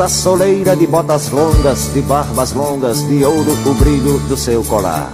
[0.00, 5.12] A soleira de botas longas, de barbas longas, de ouro o brilho do seu colar.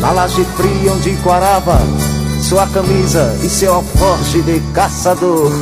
[0.00, 1.78] Na laje fria onde quarava
[2.42, 5.52] sua camisa e seu alforje de caçador.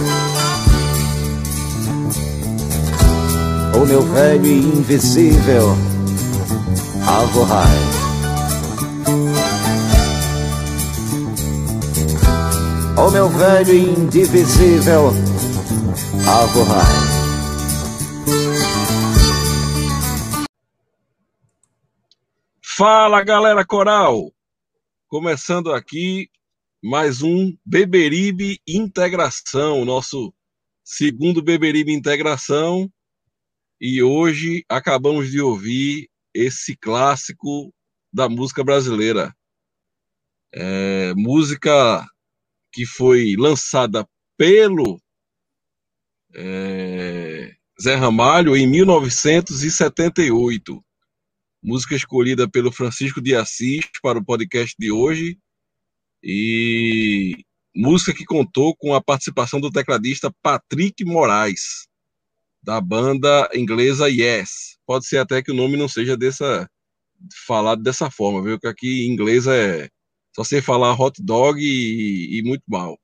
[3.74, 5.76] O meu velho e invisível
[7.06, 7.78] Alvorrai.
[12.96, 15.33] O meu velho e indivisível
[16.26, 16.82] Alvorrai.
[22.62, 24.32] Fala galera coral!
[25.06, 26.30] Começando aqui
[26.82, 30.32] mais um Beberibe Integração, nosso
[30.82, 32.90] segundo Beberibe Integração.
[33.78, 37.70] E hoje acabamos de ouvir esse clássico
[38.10, 39.34] da música brasileira.
[40.54, 42.02] É, música
[42.72, 45.03] que foi lançada pelo
[46.34, 50.84] é, Zé Ramalho em 1978.
[51.62, 55.38] Música escolhida pelo Francisco de Assis para o podcast de hoje.
[56.22, 57.36] E
[57.74, 61.86] música que contou com a participação do tecladista Patrick Moraes,
[62.62, 64.78] da banda inglesa Yes.
[64.86, 66.68] Pode ser até que o nome não seja dessa
[67.46, 68.58] falado dessa forma, viu?
[68.58, 69.88] Que aqui em inglês é
[70.34, 72.98] só sei falar hot dog e, e muito mal.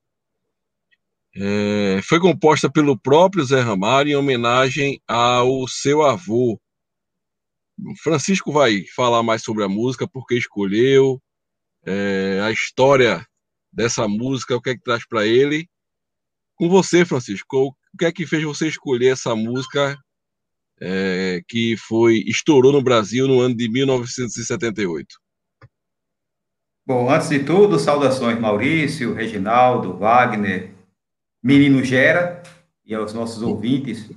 [1.34, 6.60] É, foi composta pelo próprio Zé Ramalho em homenagem ao seu avô.
[8.02, 11.20] Francisco vai falar mais sobre a música, por que escolheu,
[11.86, 13.24] é, a história
[13.72, 15.68] dessa música, o que é que traz para ele.
[16.56, 19.96] Com você, Francisco, o que é que fez você escolher essa música
[20.80, 25.06] é, que foi estourou no Brasil no ano de 1978?
[26.86, 30.79] Bom, antes de tudo, saudações Maurício, Reginaldo, Wagner,
[31.42, 32.42] Menino Gera
[32.84, 34.10] e aos nossos ouvintes.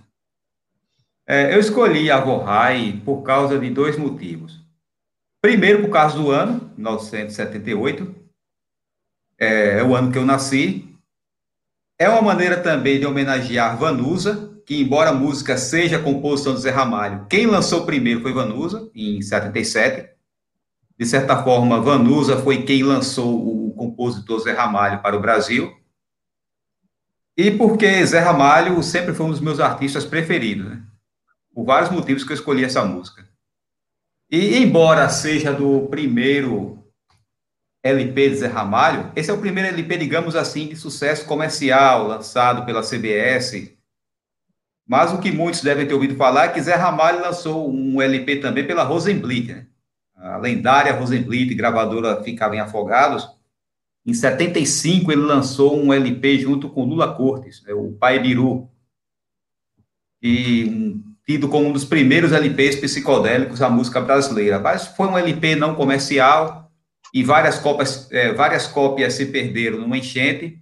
[1.26, 4.62] É, eu escolhi a Vorrai por causa de dois motivos.
[5.42, 8.16] Primeiro, por causa do ano, 1978,
[9.40, 10.90] é, é o ano que eu nasci.
[11.98, 16.72] É uma maneira também de homenagear Vanusa, que embora a música seja composição do Zé
[16.72, 20.10] Ramalho, quem lançou primeiro foi Vanusa, em 77.
[20.98, 25.74] De certa forma, Vanusa foi quem lançou o compositor Zé Ramalho para o Brasil.
[27.36, 30.82] E porque Zé Ramalho sempre foi um dos meus artistas preferidos, né?
[31.54, 33.28] Por vários motivos que eu escolhi essa música.
[34.30, 36.84] E embora seja do primeiro
[37.84, 42.66] LP de Zé Ramalho, esse é o primeiro LP, digamos assim, de sucesso comercial, lançado
[42.66, 43.74] pela CBS.
[44.88, 48.38] Mas o que muitos devem ter ouvido falar é que Zé Ramalho lançou um LP
[48.38, 49.68] também pela Rosenblit, né?
[50.24, 53.28] a lendária Rosenblit, gravadora ficava em Afogados.
[54.06, 58.70] Em 75, ele lançou um LP junto com Lula Cortes, né, o Pai Biru,
[60.22, 64.60] e um, tido como um dos primeiros LPs psicodélicos da música brasileira.
[64.60, 66.72] Mas foi um LP não comercial
[67.14, 70.62] e várias cópias, é, várias cópias se perderam numa enchente.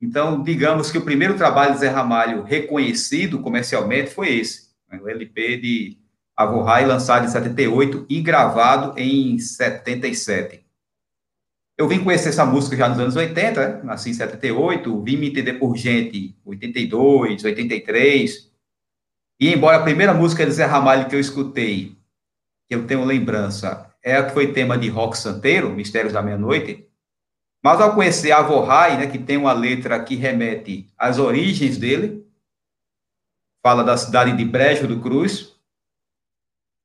[0.00, 5.08] Então, digamos que o primeiro trabalho de Zé Ramalho reconhecido comercialmente foi esse, né, o
[5.08, 5.98] LP de
[6.36, 10.67] Avorrai, lançado em 78 e gravado em 77.
[11.78, 13.80] Eu vim conhecer essa música já nos anos 80, né?
[13.84, 18.50] nasci em 78, vim me entender por gente 82, 83.
[19.40, 21.96] E embora a primeira música de Zé Ramalho que eu escutei,
[22.68, 26.88] que eu tenho lembrança, é a que foi tema de Rock Santeiro, Mistérios da Meia-Noite,
[27.62, 32.26] mas ao conhecer Avorrai, né, que tem uma letra que remete às origens dele,
[33.62, 35.56] fala da cidade de Brejo do Cruz.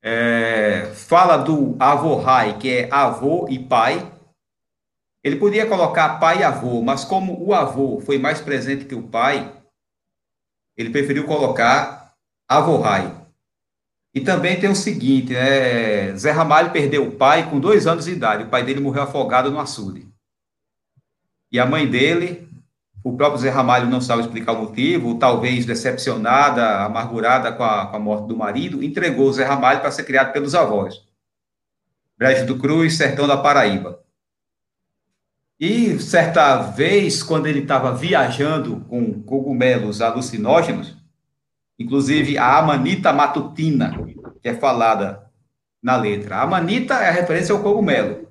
[0.04, 4.13] É, fala do avô Rai, que é avô e pai.
[5.24, 9.04] Ele podia colocar pai e avô, mas como o avô foi mais presente que o
[9.08, 9.54] pai,
[10.76, 12.14] ele preferiu colocar
[12.48, 13.24] avô Rai.
[14.14, 16.16] E também tem o seguinte, né?
[16.16, 18.44] Zé Ramalho perdeu o pai com dois anos de idade.
[18.44, 20.08] O pai dele morreu afogado no açude.
[21.52, 22.48] E a mãe dele,
[23.04, 27.96] o próprio Zé Ramalho não sabe explicar o motivo, talvez decepcionada, amargurada com a, com
[27.96, 31.02] a morte do marido, entregou o Zé Ramalho para ser criado pelos avós.
[32.18, 34.03] Brejo do Cruz, sertão da Paraíba.
[35.66, 40.98] E certa vez, quando ele estava viajando com cogumelos alucinógenos,
[41.80, 43.98] inclusive a amanita matutina,
[44.42, 45.32] que é falada
[45.82, 46.36] na letra.
[46.36, 48.28] A amanita é a referência ao cogumelo,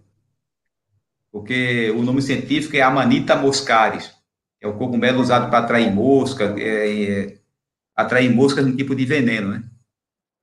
[1.33, 4.13] porque o nome científico é Amanita moscaris,
[4.61, 7.39] é o cogumelo usado para atrair mosca, é, é,
[7.97, 9.65] atrair moscas no tipo de veneno, né?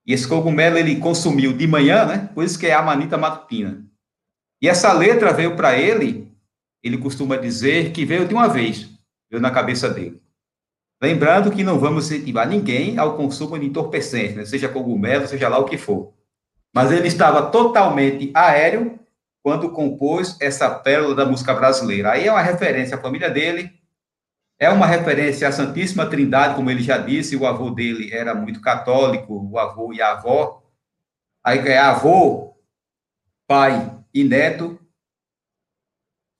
[0.08, 2.30] E esse cogumelo ele consumiu de manhã, né?
[2.34, 3.86] Por isso que é Amanita matutina.
[4.60, 6.29] E essa letra veio para ele
[6.84, 8.90] ele costuma dizer que veio de uma vez,
[9.30, 10.22] veio na cabeça dele.
[11.02, 14.46] Lembrando que não vamos incentivar ninguém ao consumo de entorpecentes, né?
[14.46, 16.14] seja cogumelo, seja lá o que for.
[16.74, 19.00] Mas ele estava totalmente aéreo
[19.42, 22.12] quando compôs essa pérola da música brasileira.
[22.12, 23.72] Aí é uma referência à família dele,
[24.60, 28.60] é uma referência à Santíssima Trindade, como ele já disse, o avô dele era muito
[28.62, 30.62] católico, o avô e a avó.
[31.44, 32.56] Aí é avô,
[33.48, 34.79] pai e neto,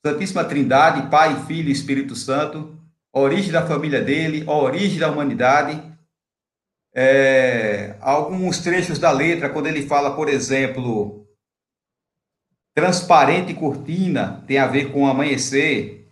[0.10, 2.76] Santíssima Trindade, Pai, Filho e Espírito Santo,
[3.14, 5.82] origem da família dele, origem da humanidade.
[6.96, 11.28] É, alguns trechos da letra, quando ele fala, por exemplo,
[12.76, 16.08] transparente cortina, tem a ver com amanhecer.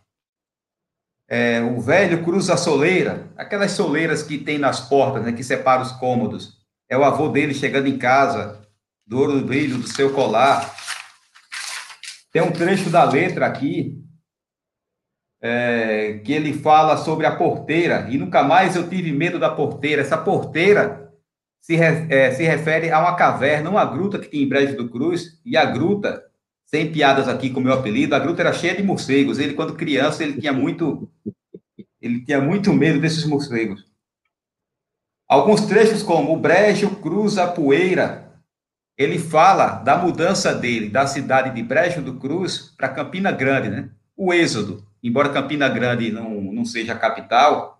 [1.27, 5.81] É, o velho cruza a soleira, aquelas soleiras que tem nas portas, né, que separam
[5.81, 6.57] os cômodos.
[6.89, 8.61] É o avô dele chegando em casa,
[9.05, 10.73] do ouro do brilho do seu colar.
[12.37, 13.99] Tem um trecho da letra aqui
[15.41, 20.03] é, que ele fala sobre a porteira, e nunca mais eu tive medo da porteira.
[20.03, 21.11] Essa porteira
[21.59, 25.41] se, é, se refere a uma caverna, uma gruta que tinha em Brejo do Cruz,
[25.43, 26.23] e a gruta,
[26.63, 29.39] sem piadas aqui com o meu apelido, a gruta era cheia de morcegos.
[29.39, 31.09] Ele, quando criança, ele tinha muito,
[31.99, 33.83] ele tinha muito medo desses morcegos.
[35.27, 38.26] Alguns trechos como o brejo cruza a poeira,
[38.97, 43.89] ele fala da mudança dele da cidade de Brejo do Cruz para Campina Grande, né?
[44.15, 47.79] O êxodo, embora Campina Grande não, não seja a capital,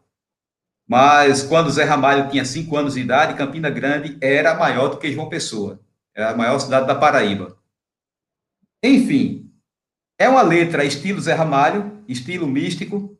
[0.87, 5.11] mas quando Zé Ramalho tinha cinco anos de idade, Campina Grande era maior do que
[5.11, 5.79] João Pessoa,
[6.15, 7.57] era a maior cidade da Paraíba.
[8.83, 9.51] Enfim,
[10.19, 13.17] é uma letra estilo Zé Ramalho, estilo místico,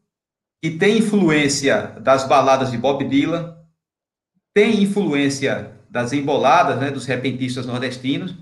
[0.62, 3.58] que tem influência das baladas de Bob Dylan,
[4.54, 8.36] tem influência das emboladas, né, dos repentistas nordestinos,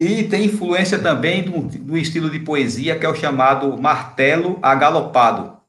[0.00, 5.60] e tem influência também do, do estilo de poesia que é o chamado martelo agalopado,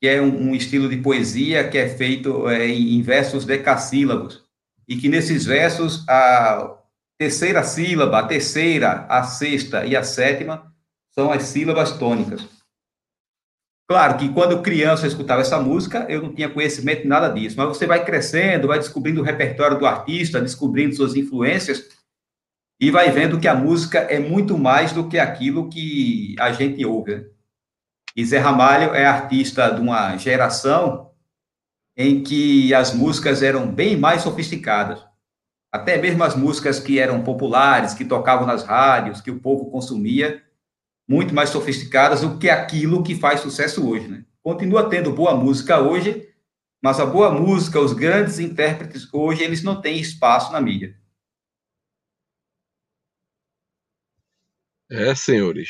[0.00, 4.44] que é um, um estilo de poesia que é feito é, em versos decassílabos,
[4.88, 6.78] e que nesses versos a
[7.18, 10.72] terceira sílaba, a terceira, a sexta e a sétima
[11.10, 12.46] são as sílabas tônicas.
[13.88, 17.56] Claro que quando criança eu escutava essa música, eu não tinha conhecimento de nada disso,
[17.56, 21.88] mas você vai crescendo, vai descobrindo o repertório do artista, descobrindo suas influências
[22.80, 26.84] e vai vendo que a música é muito mais do que aquilo que a gente
[26.84, 27.14] ouve.
[27.14, 27.24] Né?
[28.16, 31.12] E Zé Ramalho é artista de uma geração
[31.96, 35.04] em que as músicas eram bem mais sofisticadas.
[35.72, 40.42] Até mesmo as músicas que eram populares, que tocavam nas rádios, que o povo consumia,
[41.08, 44.24] muito mais sofisticadas do que aquilo que faz sucesso hoje, né?
[44.42, 46.28] Continua tendo boa música hoje,
[46.82, 50.96] mas a boa música, os grandes intérpretes hoje, eles não têm espaço na mídia.
[54.90, 55.68] É, senhores,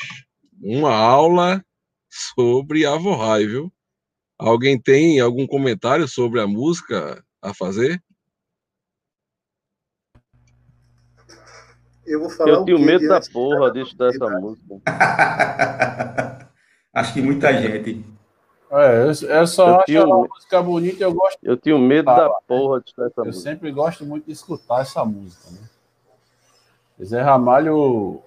[0.60, 1.64] uma aula
[2.10, 3.72] sobre a Vorrai, viu?
[4.38, 8.02] Alguém tem algum comentário sobre a música a fazer?
[12.06, 14.80] Eu vou falar Eu tenho medo da porra de estudar essa música.
[16.94, 18.04] acho que muita gente.
[18.70, 21.38] É, eu, eu só eu acho tenho, a música bonita eu gosto.
[21.42, 23.48] Eu tenho medo da porra de estudar essa eu música.
[23.48, 25.68] Eu sempre gosto muito de escutar essa música, né?
[27.04, 28.22] Zé Ramalho.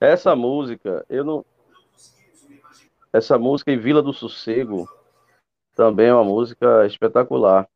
[0.00, 1.44] Essa música, eu não.
[3.12, 4.88] Essa música em Vila do Sossego
[5.74, 7.68] também é uma música espetacular.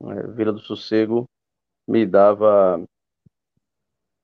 [0.00, 0.22] Né?
[0.28, 1.28] Vila do Sossego
[1.86, 2.82] me dava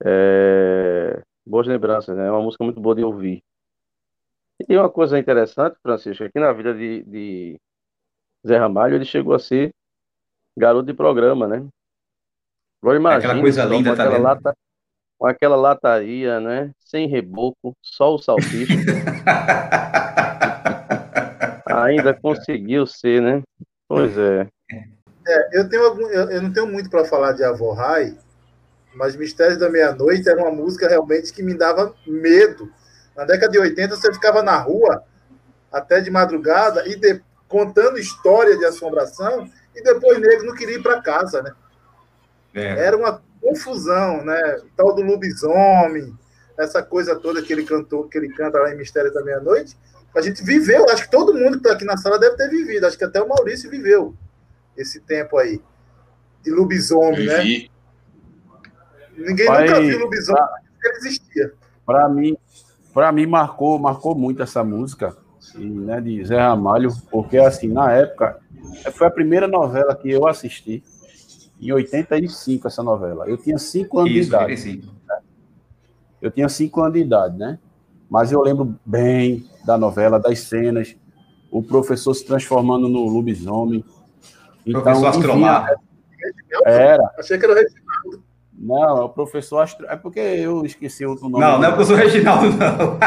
[0.04, 2.26] é, boas lembranças, né?
[2.26, 3.42] É uma música muito boa de ouvir.
[4.58, 7.60] E tem uma coisa interessante, Francisco, aqui na vida de, de
[8.46, 9.70] Zé Ramalho, ele chegou a ser
[10.56, 11.66] garoto de programa, né?
[12.82, 14.24] Agora imagina, Aquela coisa só linda, com tá aquela vendo?
[14.24, 14.56] lata,
[15.18, 16.72] com aquela lataria, né?
[16.78, 18.74] Sem reboco, só o salsicha.
[21.66, 23.42] Ainda conseguiu ser, né?
[23.88, 24.48] Pois é.
[25.26, 28.16] É, eu, tenho algum, eu, eu não tenho muito para falar de Avó Rai,
[28.94, 32.70] mas Mistérios da Meia-Noite era uma música realmente que me dava medo.
[33.16, 35.04] Na década de 80, você ficava na rua
[35.72, 40.82] até de madrugada e de- contando história de assombração e depois nego não queria ir
[40.82, 41.52] para casa, né?
[42.54, 42.86] É.
[42.86, 44.56] Era uma confusão, né?
[44.64, 46.12] O tal do lobisomem,
[46.58, 49.76] essa coisa toda que ele cantou, que ele canta lá em Mistério da Meia-Noite.
[50.14, 52.84] A gente viveu, acho que todo mundo que está aqui na sala deve ter vivido,
[52.86, 54.14] acho que até o Maurício viveu
[54.76, 55.62] esse tempo aí
[56.42, 57.36] de lobisomem, né?
[59.20, 61.52] Ninguém Pai, nunca viu lobisomem, mas ele existia.
[61.84, 62.36] Para mim,
[62.92, 65.16] para mim marcou, marcou muito essa música,
[65.56, 68.38] e, né, de Zé Ramalho, porque assim, na época,
[68.92, 70.82] foi a primeira novela que eu assisti,
[71.60, 73.28] em 85 essa novela.
[73.28, 74.44] Eu tinha 5 anos de Isso, idade.
[74.44, 74.94] 85.
[76.22, 77.58] Eu tinha 5 anos de idade, né?
[78.08, 80.96] Mas eu lembro bem da novela, das cenas,
[81.50, 83.84] o professor se transformando no lobisomem.
[84.64, 85.74] Então, Professor Astromar.
[86.64, 87.02] Era.
[87.18, 87.89] Achei que era o Reginaldo.
[88.60, 89.86] Não, é o professor Astro...
[89.88, 91.40] É porque eu esqueci o nome.
[91.40, 92.98] Não, não é o professor Reginaldo, não.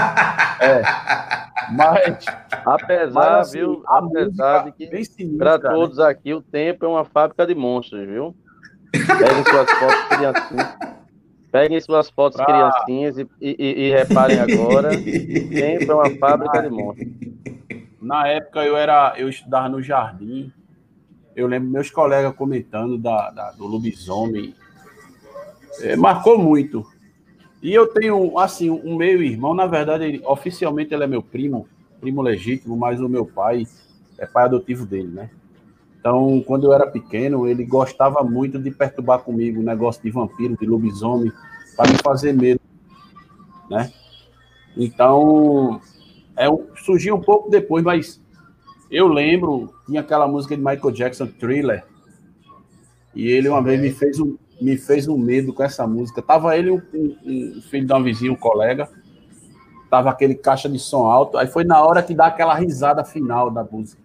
[1.75, 2.25] Mas,
[2.65, 3.83] Apesar, mas assim, viu?
[3.87, 5.69] Apesar de que Para né?
[5.69, 8.35] todos aqui, o tempo é uma fábrica de monstros, viu?
[8.91, 10.77] Peguem suas fotos, criancinhas.
[11.51, 14.89] Peguem suas fotos, Pra- criancinhas, e, e- e- e reparem agora.
[14.97, 17.07] O tempo é uma fábrica de monstros.
[18.01, 20.51] Na época eu era, eu estudava no jardim.
[21.35, 24.53] Eu lembro meus colegas comentando da, da- do lobisomem.
[25.81, 26.85] É, marcou muito.
[27.61, 31.67] E eu tenho, assim, um meio irmão, na verdade, ele- oficialmente ele é meu primo,
[32.01, 33.65] primo legítimo, mas o meu pai
[34.17, 35.29] é pai adotivo dele, né?
[35.99, 40.57] Então, quando eu era pequeno, ele gostava muito de perturbar comigo o negócio de vampiro,
[40.57, 41.31] de lobisomem,
[41.77, 42.61] para me fazer medo,
[43.69, 43.91] né?
[44.77, 45.81] Então,
[46.37, 46.47] é,
[46.83, 48.21] surgiu um pouco depois, mas
[48.91, 51.85] eu lembro, tinha aquela música de Michael Jackson, Thriller,
[53.15, 56.21] e ele uma vez me fez um, me fez um medo com essa música.
[56.21, 57.17] Tava ele, um, um-
[57.57, 58.89] um filho de uma vizinha, um colega,
[59.89, 63.51] tava aquele caixa de som alto, aí foi na hora que dá aquela risada final
[63.51, 64.01] da música.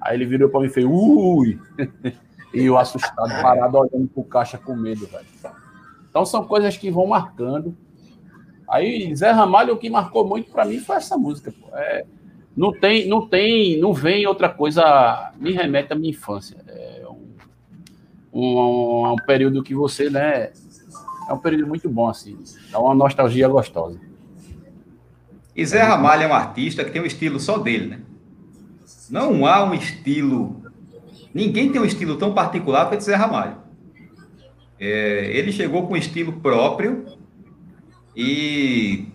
[0.00, 1.58] Aí ele virou para mim e fez, ui!
[2.52, 5.26] e eu assustado, parado, olhando pro caixa com medo, velho.
[6.10, 7.76] Então são coisas que vão marcando.
[8.68, 11.54] Aí Zé Ramalho, o que marcou muito para mim foi essa música.
[11.72, 12.04] É,
[12.56, 16.56] não tem, não tem, não vem outra coisa, me remete à minha infância.
[16.66, 16.97] É
[18.32, 20.50] um, um, um período que você, né,
[21.28, 22.38] é um período muito bom assim,
[22.70, 24.00] dá uma nostalgia gostosa.
[25.54, 28.00] E Zé Ramalho é um artista que tem um estilo só dele, né?
[29.10, 30.62] Não há um estilo.
[31.34, 33.56] Ninguém tem um estilo tão particular feito Zé Ramalho.
[34.78, 37.06] É, ele chegou com um estilo próprio
[38.14, 39.06] e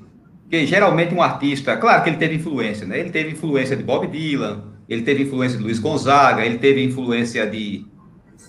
[0.49, 2.99] que geralmente um artista, claro que ele teve influência, né?
[2.99, 7.49] Ele teve influência de Bob Dylan, ele teve influência de Luiz Gonzaga, ele teve influência
[7.49, 7.85] de,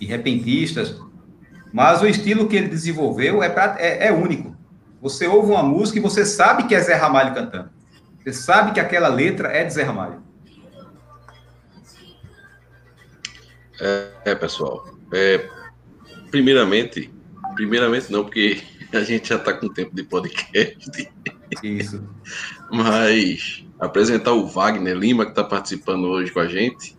[0.04, 1.00] de repentistas,
[1.72, 4.54] mas o estilo que ele desenvolveu é, pra- é, é único.
[5.00, 7.70] Você ouve uma música e você sabe que é Zé Ramalho cantando.
[8.22, 10.22] Você sabe que aquela letra é de Zé Ramalho.
[14.24, 14.86] É, pessoal.
[15.12, 15.48] É,
[16.30, 17.12] primeiramente,
[17.54, 21.10] primeiramente não, porque a gente já está com tempo de podcast,
[21.62, 22.02] Isso.
[22.70, 26.96] mas apresentar o Wagner Lima, que está participando hoje com a gente.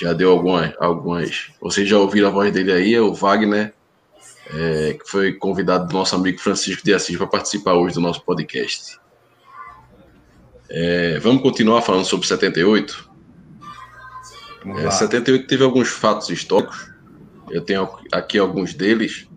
[0.00, 1.48] Já deu algumas, algumas.
[1.60, 3.74] Vocês já ouviram a voz dele aí, é o Wagner,
[4.52, 8.22] é, que foi convidado do nosso amigo Francisco de Assis para participar hoje do nosso
[8.24, 8.98] podcast.
[10.70, 13.10] É, vamos continuar falando sobre 78?
[14.64, 14.90] Vamos É, lá.
[14.90, 16.90] 78 teve alguns fatos históricos.
[17.50, 19.28] Eu tenho aqui alguns deles.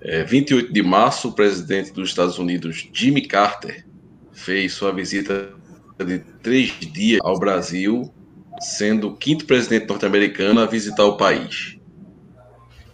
[0.00, 3.84] É, 28 de março, o presidente dos Estados Unidos, Jimmy Carter,
[4.32, 5.52] fez sua visita
[5.98, 8.14] de três dias ao Brasil,
[8.60, 11.76] sendo o quinto presidente norte-americano a visitar o país.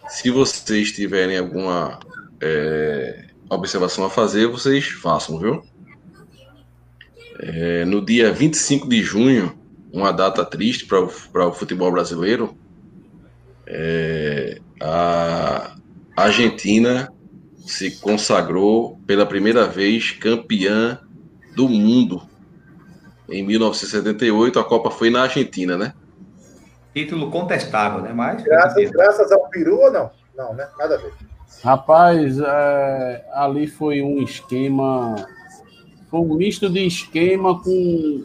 [0.08, 1.98] Se vocês tiverem alguma
[2.40, 5.62] é, observação a fazer, vocês façam, viu?
[7.40, 9.58] É, no dia 25 de junho,
[9.92, 12.56] uma data triste para o, futebol brasileiro.
[13.66, 15.76] É, a
[16.16, 17.12] Argentina
[17.64, 20.98] se consagrou pela primeira vez campeã
[21.54, 22.22] do mundo.
[23.34, 25.92] Em 1978, a Copa foi na Argentina, né?
[26.94, 28.12] Título contestável, né?
[28.12, 28.44] Mas.
[28.44, 30.10] Graças, graças ao peru ou não?
[30.36, 30.68] Não, né?
[30.78, 31.12] Nada a ver.
[31.64, 35.16] Rapaz, é, ali foi um esquema,
[36.08, 38.24] foi um misto de esquema com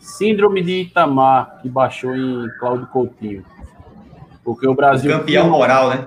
[0.00, 3.44] Síndrome de Itamar, que baixou em Cláudio Coutinho.
[4.42, 5.10] Porque o Brasil.
[5.14, 6.06] O campeão tinha, moral, né?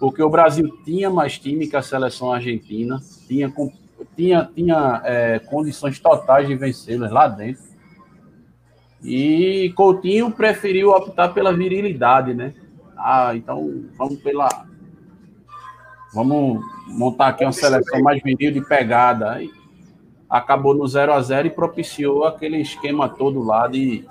[0.00, 3.52] Porque o Brasil tinha mais time que a seleção argentina, tinha,
[4.20, 7.62] tinha, tinha é, condições totais de vencê-las lá dentro.
[9.02, 12.52] E Coutinho preferiu optar pela virilidade, né?
[12.94, 14.66] Ah, então vamos pela.
[16.12, 19.32] Vamos montar aqui uma seleção mais viril de pegada.
[19.32, 19.50] Aí
[20.28, 24.04] acabou no 0 a 0 e propiciou aquele esquema todo lá de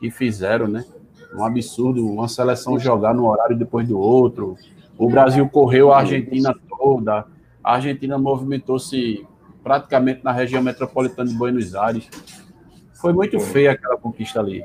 [0.00, 0.84] que fizeram, né?
[1.32, 4.56] Um absurdo, uma seleção jogar no horário depois do outro.
[4.98, 7.24] O Brasil correu a Argentina toda.
[7.62, 9.26] A Argentina movimentou-se
[9.62, 12.08] praticamente na região metropolitana de Buenos Aires.
[12.94, 14.64] Foi muito feia aquela conquista ali.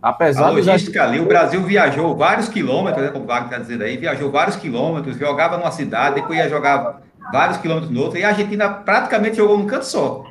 [0.00, 3.84] Apesar a logística ali, o Brasil viajou vários quilômetros, né, como o Wagner está dizendo
[3.84, 8.24] aí, viajou vários quilômetros, jogava numa cidade, depois ia jogar vários quilômetros no outro, e
[8.24, 10.24] a Argentina praticamente jogou num canto só.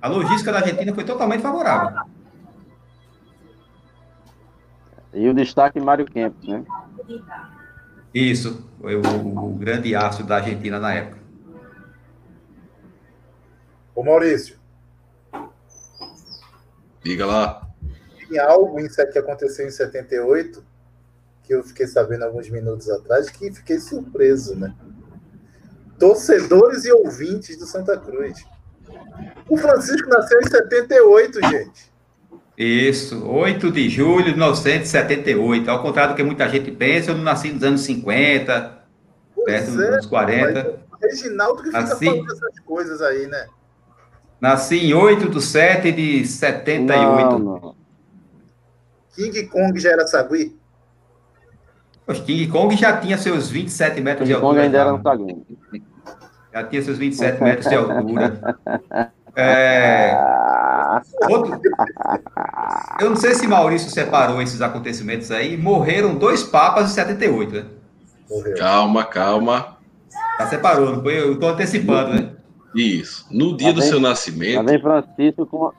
[0.00, 2.00] A logística da Argentina foi totalmente favorável.
[5.14, 6.64] E o destaque Mário Kempis, né?
[8.14, 11.18] Isso, foi o, o grande aço da Argentina na época.
[13.94, 14.56] Ô Maurício.
[17.02, 17.68] Diga lá.
[18.28, 18.76] Tem algo
[19.12, 20.64] que aconteceu em 78
[21.42, 24.74] que eu fiquei sabendo alguns minutos atrás que fiquei surpreso, né?
[25.98, 28.44] Torcedores e ouvintes do Santa Cruz.
[29.48, 31.91] O Francisco nasceu em 78, gente.
[32.56, 35.70] Isso, 8 de julho de 1978.
[35.70, 38.78] Ao contrário do que muita gente pensa, eu não nasci nos anos 50,
[39.34, 40.80] pois perto dos é, anos 40.
[41.00, 42.04] Reginaldo que fica nasci...
[42.04, 43.46] falando essas coisas aí, né?
[44.40, 46.88] Nasci em 8 de 7 de 78.
[46.90, 47.74] Não, não.
[49.14, 50.56] King Kong já era sagui?
[52.06, 54.54] O King Kong já tinha seus 27 metros King de altura.
[54.54, 55.42] Kong ainda era um sagui.
[56.52, 58.58] Já tinha seus 27 metros de altura.
[59.36, 60.14] É...
[61.28, 61.60] Outro...
[63.00, 65.56] Eu não sei se Maurício separou esses acontecimentos aí.
[65.56, 67.64] Morreram dois papas em 78, né?
[68.28, 68.56] Morreu.
[68.56, 69.76] Calma, calma.
[70.38, 71.18] Já separou, não foi?
[71.20, 72.30] Eu estou antecipando, né?
[72.74, 73.26] Isso.
[73.30, 74.64] No dia do seu nascimento.
[74.64, 75.72] Vem Francisco com.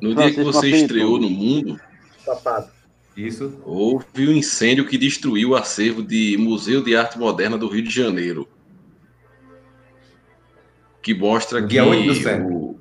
[0.00, 1.80] No dia que você estreou no mundo.
[2.24, 2.70] Papado.
[3.16, 3.60] Isso.
[3.64, 7.90] Houve um incêndio que destruiu o acervo de Museu de Arte Moderna do Rio de
[7.90, 8.48] Janeiro
[11.02, 12.80] que mostra Dia que 8 do o,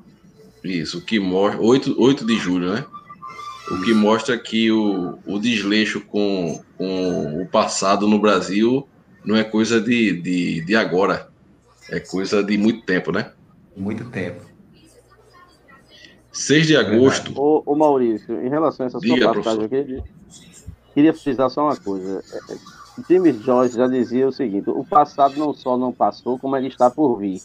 [0.64, 2.86] isso, que mostra 8, 8 de julho, né?
[3.72, 8.88] O que mostra que o, o desleixo com, com o passado no Brasil
[9.24, 11.30] não é coisa de, de, de agora,
[11.90, 13.32] é coisa de muito tempo, né?
[13.78, 14.50] Muito tempo.
[16.32, 17.34] 6 de agosto.
[17.40, 20.04] Ô, ô Maurício, em relação a essa sua passagem aqui,
[20.94, 22.24] queria precisar só uma coisa.
[22.32, 22.58] É, é,
[23.10, 26.90] James Joyce já dizia o seguinte: o passado não só não passou, como ele está
[26.90, 27.42] por vir.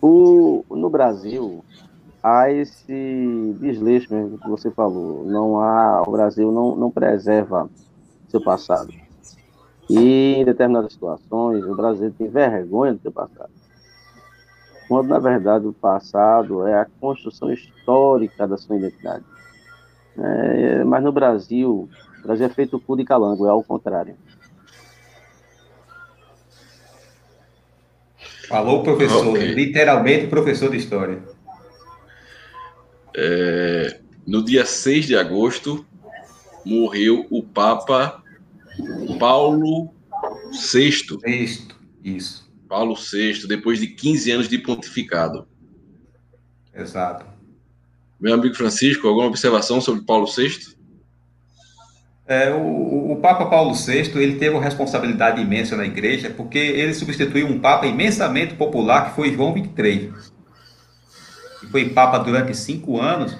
[0.00, 1.64] O, no Brasil,
[2.22, 5.24] há esse desleixo mesmo que você falou.
[5.24, 7.68] Não há, o Brasil não, não preserva
[8.28, 8.92] seu passado.
[9.88, 13.50] E em determinadas situações, o Brasil tem vergonha do seu passado.
[14.86, 19.24] Quando, na verdade, o passado é a construção histórica da sua identidade.
[20.16, 24.16] É, mas no Brasil, o Brasil é feito por de calango, é ao contrário.
[28.48, 29.52] Falou professor, okay.
[29.52, 31.22] literalmente professor de história.
[33.14, 35.84] É, no dia 6 de agosto,
[36.64, 38.22] morreu o Papa
[39.18, 39.92] Paulo
[40.50, 40.58] VI.
[40.58, 41.20] Sexto,
[42.02, 42.50] isso.
[42.68, 45.46] Paulo VI, depois de 15 anos de pontificado.
[46.74, 47.26] Exato.
[48.20, 50.77] Meu amigo Francisco, alguma observação sobre Paulo VI?
[52.28, 56.92] É, o, o, Papa Paulo VI ele teve uma responsabilidade imensa na igreja, porque ele
[56.92, 60.12] substituiu um Papa imensamente popular, que foi João XXIII.
[61.60, 63.34] Que foi Papa durante cinco anos,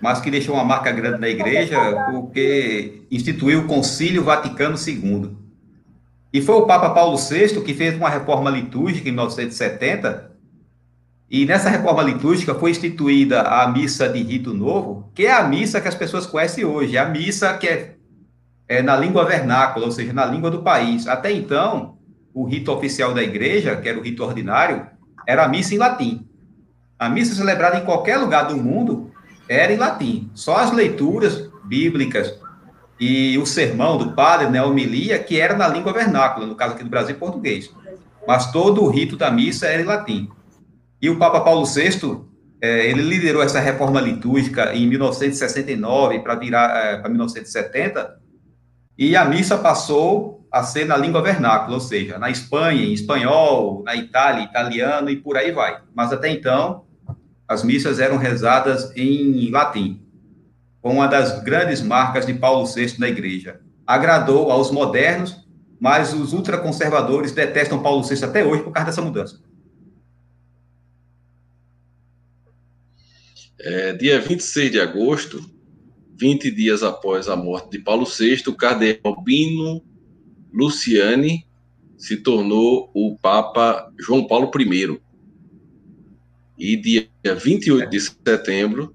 [0.00, 1.78] mas que deixou uma marca grande na igreja,
[2.10, 5.36] porque instituiu o Concílio Vaticano II.
[6.32, 10.31] E foi o Papa Paulo VI que fez uma reforma litúrgica em 1970,
[11.32, 15.80] e nessa reforma litúrgica foi instituída a missa de rito novo, que é a missa
[15.80, 17.94] que as pessoas conhecem hoje, a missa que é,
[18.68, 21.06] é na língua vernácula, ou seja, na língua do país.
[21.06, 21.96] Até então,
[22.34, 24.86] o rito oficial da igreja, que era o rito ordinário,
[25.26, 26.28] era a missa em latim.
[26.98, 29.10] A missa celebrada em qualquer lugar do mundo
[29.48, 30.30] era em latim.
[30.34, 32.38] Só as leituras bíblicas
[33.00, 36.74] e o sermão do padre, né, a homilia, que era na língua vernácula, no caso
[36.74, 37.70] aqui do Brasil, português.
[38.28, 40.28] Mas todo o rito da missa era em latim.
[41.02, 42.20] E o Papa Paulo VI,
[42.60, 48.20] é, ele liderou essa reforma litúrgica em 1969 para virar é, para 1970,
[48.96, 53.82] e a missa passou a ser na língua vernácula, ou seja, na Espanha, em espanhol,
[53.84, 55.80] na Itália, italiano e por aí vai.
[55.92, 56.84] Mas até então,
[57.48, 60.00] as missas eram rezadas em latim,
[60.80, 63.60] com uma das grandes marcas de Paulo VI na igreja.
[63.84, 65.44] Agradou aos modernos,
[65.80, 69.40] mas os ultraconservadores detestam Paulo VI até hoje por causa dessa mudança.
[73.64, 75.40] É, dia 26 de agosto,
[76.18, 79.82] 20 dias após a morte de Paulo VI, o cardeal Bino
[80.52, 81.46] Luciani
[81.96, 85.00] se tornou o Papa João Paulo I.
[86.58, 88.94] E dia 28 de setembro,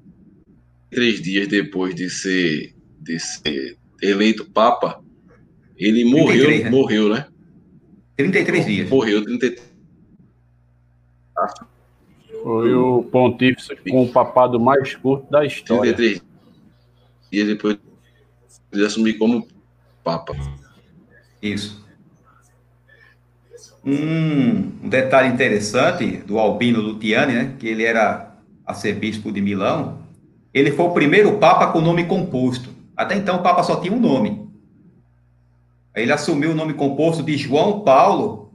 [0.91, 5.01] três dias depois de ser, de ser eleito Papa,
[5.77, 6.69] ele morreu, 33, né?
[6.69, 7.27] morreu, né?
[8.17, 8.89] 33 dias.
[8.89, 9.67] Morreu 33.
[12.47, 15.93] Foi o pontífice com o papado mais curto da história.
[15.93, 16.21] 33
[17.29, 17.77] dias depois
[18.71, 19.45] de assumir como
[20.01, 20.33] Papa.
[21.41, 21.85] Isso.
[23.85, 28.33] Um, um detalhe interessante do Albino Lutiani, né, que ele era
[28.65, 29.99] arcebispo de Milão,
[30.53, 32.69] ele foi o primeiro Papa com nome composto.
[32.95, 34.47] Até então o Papa só tinha um nome.
[35.93, 38.46] Ele assumiu o nome composto de João Paulo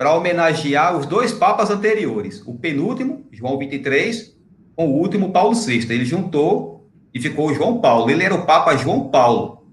[0.00, 4.34] para homenagear os dois papas anteriores, o penúltimo, João 23,
[4.74, 5.86] com o último, Paulo VI.
[5.90, 8.10] Ele juntou e ficou João Paulo.
[8.10, 9.66] Ele era o Papa João Paulo.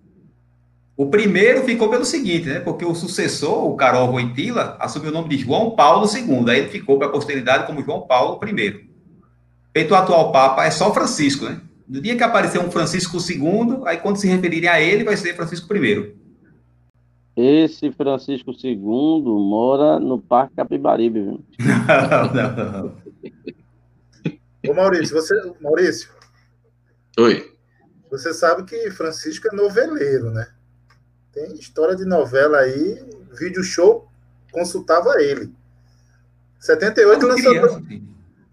[0.97, 2.59] O primeiro ficou pelo seguinte, né?
[2.59, 6.49] Porque o sucessor, o Carol Voitila, assumiu o nome de João Paulo II.
[6.49, 8.85] Aí ele ficou para a posteridade como João Paulo I.
[9.73, 11.61] Feito o atual Papa, é só Francisco, né?
[11.87, 15.37] No dia que aparecer um Francisco II, aí quando se referirem a ele, vai ser
[15.37, 16.13] Francisco I.
[17.37, 21.45] Esse Francisco II mora no Parque Capibaribe, viu?
[21.59, 22.97] Não, não, não.
[24.67, 25.35] Ô Maurício, você.
[25.61, 26.09] Maurício.
[27.19, 27.53] Oi.
[28.09, 30.47] Você sabe que Francisco é noveleiro, né?
[31.31, 32.99] Tem história de novela aí,
[33.37, 34.09] vídeo show,
[34.51, 35.53] consultava ele.
[36.59, 37.51] 78 lançou.
[37.51, 37.83] Criança,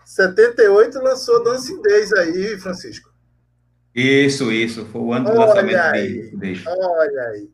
[0.04, 3.10] 78 lançou Dancidez aí, Francisco.
[3.94, 4.84] Isso, isso.
[4.86, 6.62] Foi o ano do olha lançamento aí, dele.
[6.66, 7.53] Olha aí.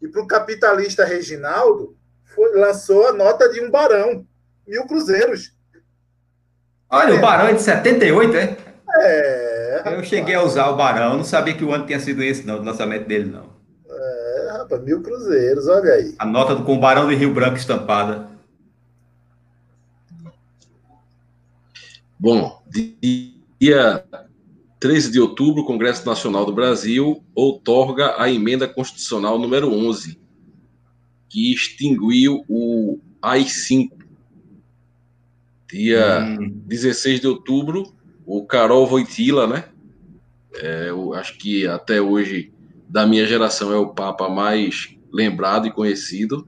[0.00, 4.24] E para o capitalista Reginaldo, foi, lançou a nota de um barão,
[4.66, 5.52] mil cruzeiros.
[6.90, 7.14] Olha, é.
[7.14, 8.56] o barão é de 78, é?
[9.00, 9.78] É.
[9.78, 10.08] Eu rapaz.
[10.08, 12.64] cheguei a usar o barão, não sabia que o ano tinha sido esse, não, do
[12.64, 13.58] lançamento dele, não.
[13.88, 16.14] É, rapaz, mil cruzeiros, olha aí.
[16.18, 18.28] A nota do, com o barão de Rio Branco estampada.
[22.18, 22.62] Bom,
[23.60, 24.04] dia
[24.80, 30.18] 13 de outubro, o Congresso Nacional do Brasil outorga a emenda constitucional número 11,
[31.28, 33.90] que extinguiu o AI-5.
[35.70, 36.62] Dia hum.
[36.66, 37.92] 16 de outubro,
[38.24, 39.64] o Carol Voitila, né?
[40.54, 42.52] É, eu acho que até hoje,
[42.88, 46.46] da minha geração, é o Papa mais lembrado e conhecido.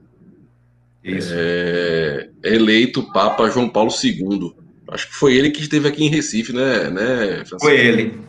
[1.03, 4.53] É, eleito Papa João Paulo II.
[4.91, 7.61] Acho que foi ele que esteve aqui em Recife, né, né Francisco?
[7.61, 8.19] Foi ele.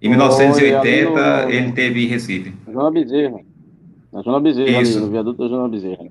[0.00, 1.50] Em 1980, no...
[1.50, 2.52] ele teve em Recife.
[2.70, 3.40] Joana Bezerra.
[4.12, 4.98] Na Joana Bezerra, Isso.
[4.98, 6.04] Ali, no viaduto da Joana Bezerra.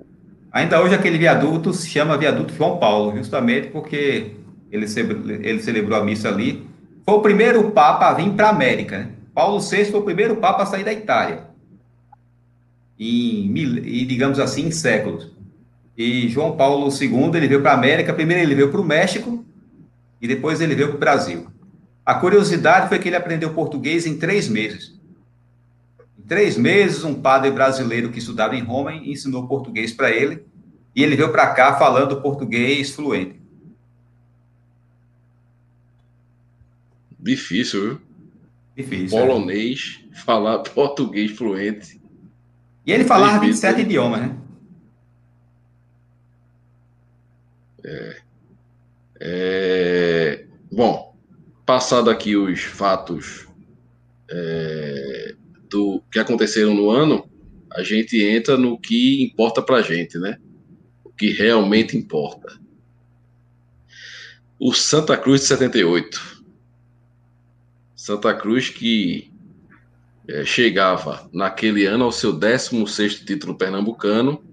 [0.51, 4.31] Ainda hoje aquele viaduto se chama viaduto João Paulo, justamente porque
[4.71, 4.85] ele,
[5.43, 6.65] ele celebrou a missa ali.
[7.05, 8.97] Foi o primeiro Papa a vir para a América.
[8.97, 9.09] Né?
[9.35, 11.43] Paulo VI foi o primeiro Papa a sair da Itália.
[12.99, 15.31] Em, e digamos assim, em séculos.
[15.95, 18.13] E João Paulo II, ele veio para a América.
[18.13, 19.45] Primeiro ele veio para o México,
[20.21, 21.47] e depois ele veio para o Brasil.
[22.05, 24.99] A curiosidade foi que ele aprendeu português em três meses.
[26.17, 30.45] Em três meses, um padre brasileiro que estudava em Roma ensinou português para ele,
[30.95, 33.41] e ele veio para cá falando português fluente.
[37.19, 38.01] Difícil, viu?
[38.75, 39.17] Difícil.
[39.17, 40.15] Polonês, é.
[40.17, 42.01] falar português fluente.
[42.86, 43.69] E ele falava Difícil.
[43.69, 44.38] 27 idiomas, né?
[47.84, 48.20] É.
[49.23, 51.15] É, bom,
[51.63, 53.47] passado aqui os fatos
[54.27, 55.36] é,
[55.69, 57.29] do que aconteceram no ano,
[57.71, 60.39] a gente entra no que importa para a gente, né?
[61.03, 62.60] O que realmente importa.
[64.60, 66.43] O Santa Cruz de 78.
[67.95, 69.31] Santa Cruz que
[70.27, 74.43] é, chegava naquele ano ao seu 16º título pernambucano,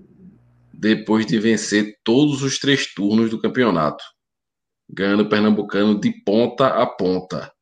[0.74, 4.04] depois de vencer todos os três turnos do campeonato
[4.88, 7.52] ganhando o Pernambucano de ponta a ponta.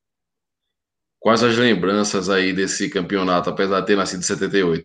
[1.19, 4.85] Quais as lembranças aí desse campeonato, apesar de ter nascido em 78?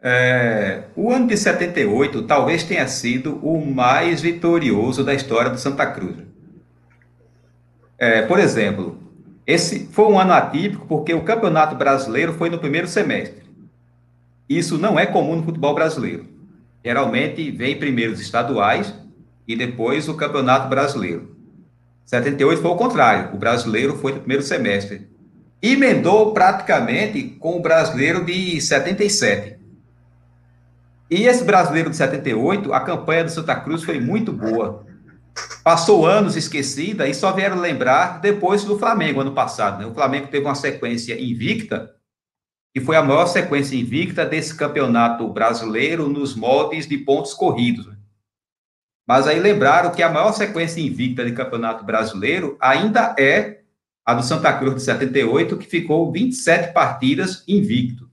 [0.00, 5.86] É, o ano de 78 talvez tenha sido o mais vitorioso da história do Santa
[5.86, 6.16] Cruz.
[7.96, 8.98] É, por exemplo,
[9.46, 13.44] esse foi um ano atípico porque o Campeonato Brasileiro foi no primeiro semestre.
[14.48, 16.26] Isso não é comum no futebol brasileiro.
[16.84, 18.94] Geralmente vem primeiro os estaduais
[19.46, 21.36] e depois o Campeonato Brasileiro.
[22.04, 25.08] 78 foi o contrário, o brasileiro foi no primeiro semestre.
[25.62, 29.58] Emendou praticamente com o brasileiro de 77.
[31.10, 34.84] E esse brasileiro de 78, a campanha do Santa Cruz foi muito boa.
[35.62, 39.80] Passou anos esquecida e só vieram lembrar depois do Flamengo, ano passado.
[39.80, 39.86] Né?
[39.86, 41.90] O Flamengo teve uma sequência invicta,
[42.74, 47.88] e foi a maior sequência invicta desse campeonato brasileiro nos moldes de pontos corridos.
[49.06, 53.62] Mas aí lembraram que a maior sequência invicta de campeonato brasileiro ainda é
[54.04, 58.10] a do Santa Cruz de 78, que ficou 27 partidas invicto.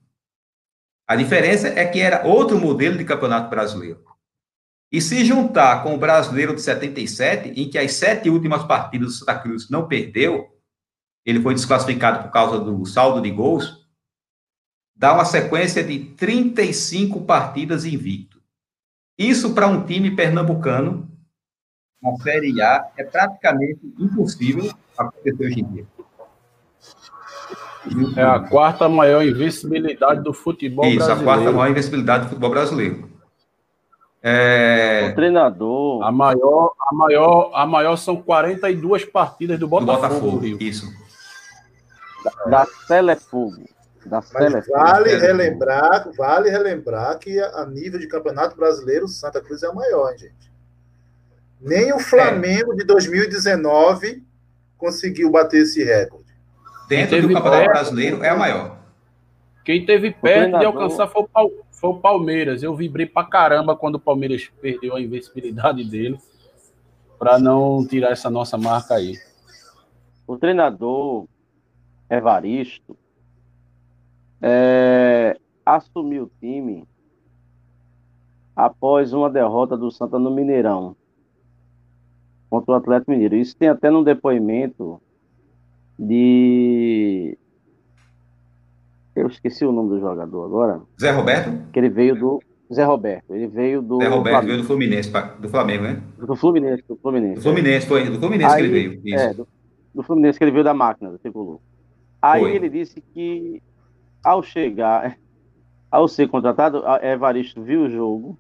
[1.08, 4.02] A diferença é que era outro modelo de campeonato brasileiro.
[4.92, 9.14] E se juntar com o brasileiro de 77, em que as sete últimas partidas do
[9.14, 10.50] Santa Cruz não perdeu,
[11.26, 13.86] ele foi desclassificado por causa do saldo de gols,
[14.96, 18.31] dá uma sequência de 35 partidas invicto.
[19.18, 21.10] Isso para um time pernambucano,
[22.02, 25.86] na Série A, é praticamente impossível acontecer hoje em dia.
[28.16, 31.22] É a quarta maior invencibilidade do futebol Isso, brasileiro.
[31.22, 33.10] a quarta maior invencibilidade do futebol brasileiro.
[34.24, 35.10] É...
[35.12, 36.04] O treinador.
[36.04, 40.02] A maior, a maior, a maior são 42 partidas do Do Botafogo.
[40.02, 40.58] Botafogo, Rio.
[40.62, 40.92] isso.
[42.48, 43.64] Da Telefogo.
[44.06, 44.78] Da Mas Telefogo.
[44.80, 45.26] vale Telefogo.
[45.28, 50.18] relembrar, vale relembrar que a nível de campeonato brasileiro, Santa Cruz é a maior, hein,
[50.20, 50.52] gente.
[51.60, 54.24] Nem o Flamengo de 2019
[54.78, 56.26] conseguiu bater esse recorde.
[56.90, 57.72] Dentro do campeonato perto.
[57.72, 58.78] brasileiro é a maior.
[59.64, 62.64] Quem teve perto de alcançar foi o, Pal- foi o Palmeiras.
[62.64, 66.20] Eu vibrei pra caramba quando o Palmeiras perdeu a invencibilidade dele,
[67.20, 69.14] para não tirar essa nossa marca aí.
[70.26, 71.28] O treinador
[72.10, 72.98] Evaristo
[74.42, 76.86] é, assumiu o time
[78.56, 80.96] após uma derrota do Santa no Mineirão
[82.50, 83.36] contra o Atlético Mineiro.
[83.36, 85.02] Isso tem até no depoimento
[85.98, 87.38] de.
[89.16, 91.72] Eu esqueci o nome do jogador agora, Zé Roberto?
[91.72, 92.42] que ele veio do
[92.74, 93.34] Zé Roberto.
[93.34, 96.02] Ele veio do Zé Roberto veio do Fluminense, do Flamengo, né?
[96.18, 97.36] do Fluminense, do Fluminense.
[97.36, 99.02] Do Fluminense, foi do Fluminense que Aí, ele veio.
[99.06, 99.24] Isso.
[99.24, 99.48] É, do,
[99.94, 101.60] do Fluminense que ele veio da máquina, do tricolor.
[102.22, 102.56] Aí Foi.
[102.56, 103.62] ele disse que
[104.24, 105.18] ao chegar,
[105.90, 108.38] ao ser contratado, Evaristo viu o jogo.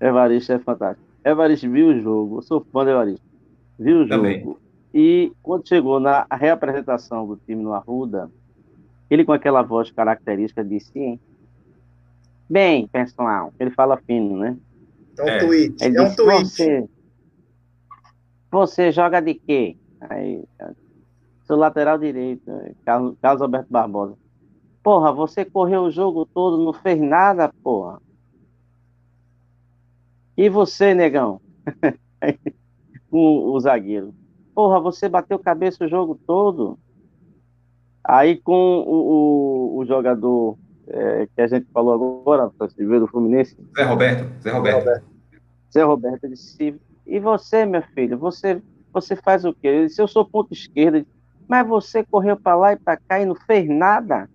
[0.00, 1.06] Evaristo é fantástico.
[1.24, 3.26] Evaristo viu o jogo, eu sou fã do Evaristo.
[3.78, 4.10] Viu o jogo.
[4.22, 4.56] Também.
[4.94, 8.30] E quando chegou na reapresentação do time no Arruda,
[9.10, 11.20] ele com aquela voz característica disse:
[12.48, 14.56] Bem, pessoal, ele fala fino, né?
[15.18, 15.38] É um É.
[15.38, 15.84] tweet.
[15.84, 16.44] Ele é um disse, tweet.
[16.46, 16.88] Você,
[18.50, 19.76] você joga de quê?
[20.00, 20.44] Aí,
[21.44, 22.50] sou lateral direito,
[22.84, 24.14] Carlos, Carlos Alberto Barbosa.
[24.86, 28.00] Porra, você correu o jogo todo, não fez nada, porra.
[30.36, 31.40] E você, negão?
[33.10, 34.14] o, o zagueiro.
[34.54, 36.78] Porra, você bateu cabeça o jogo todo.
[38.04, 38.54] Aí com
[38.86, 42.48] o, o, o jogador é, que a gente falou agora,
[43.00, 45.04] do Fluminense, Zé Roberto, Zé Roberto.
[45.74, 49.66] Zé Roberto disse: E você, meu filho, você, você faz o quê?
[49.66, 51.04] Ele disse: Eu sou ponto disse,
[51.48, 54.30] Mas você correu para lá e para cá e não fez nada?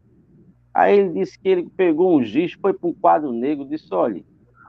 [0.74, 4.24] Aí ele disse que ele pegou um giz, foi para um quadro negro, disse: Olha,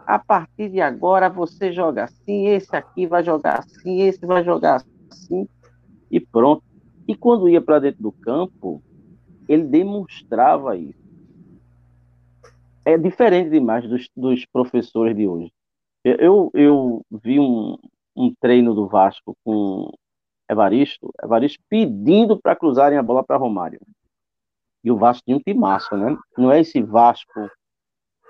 [0.07, 4.83] a partir de agora você joga assim, esse aqui vai jogar assim, esse vai jogar
[5.11, 5.49] assim,
[6.11, 6.62] e pronto.
[7.07, 8.83] E quando ia para dentro do campo,
[9.49, 11.03] ele demonstrava isso.
[12.85, 15.53] É diferente demais dos, dos professores de hoje.
[16.05, 17.77] Eu, eu vi um,
[18.17, 19.93] um treino do Vasco com
[20.51, 23.81] Evaristo, Evaristo pedindo para cruzarem a bola para Romário.
[24.83, 26.16] E o Vasco tinha um timaço, né?
[26.37, 27.51] Não é esse Vasco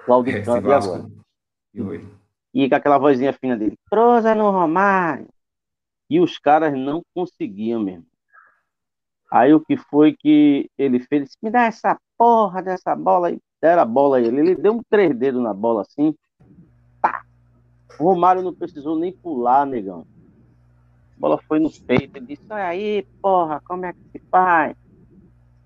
[0.04, 1.02] Claudio Esse Campos de agora.
[1.02, 1.24] Vasco.
[1.74, 2.08] E hoje.
[2.54, 5.28] E com aquela vozinha fina dele, cruza no Romário.
[6.10, 8.06] E os caras não conseguiam mesmo.
[9.30, 11.10] Aí o que foi que ele fez?
[11.10, 13.38] Ele disse, me dá essa porra dessa bola aí.
[13.62, 14.40] Deram a bola a ele.
[14.40, 16.14] Ele deu um três dedos na bola assim.
[17.98, 20.06] O Romário não precisou nem pular, negão.
[21.16, 22.18] A bola foi no peito.
[22.18, 24.76] Ele disse, olha aí, porra, como é que se faz?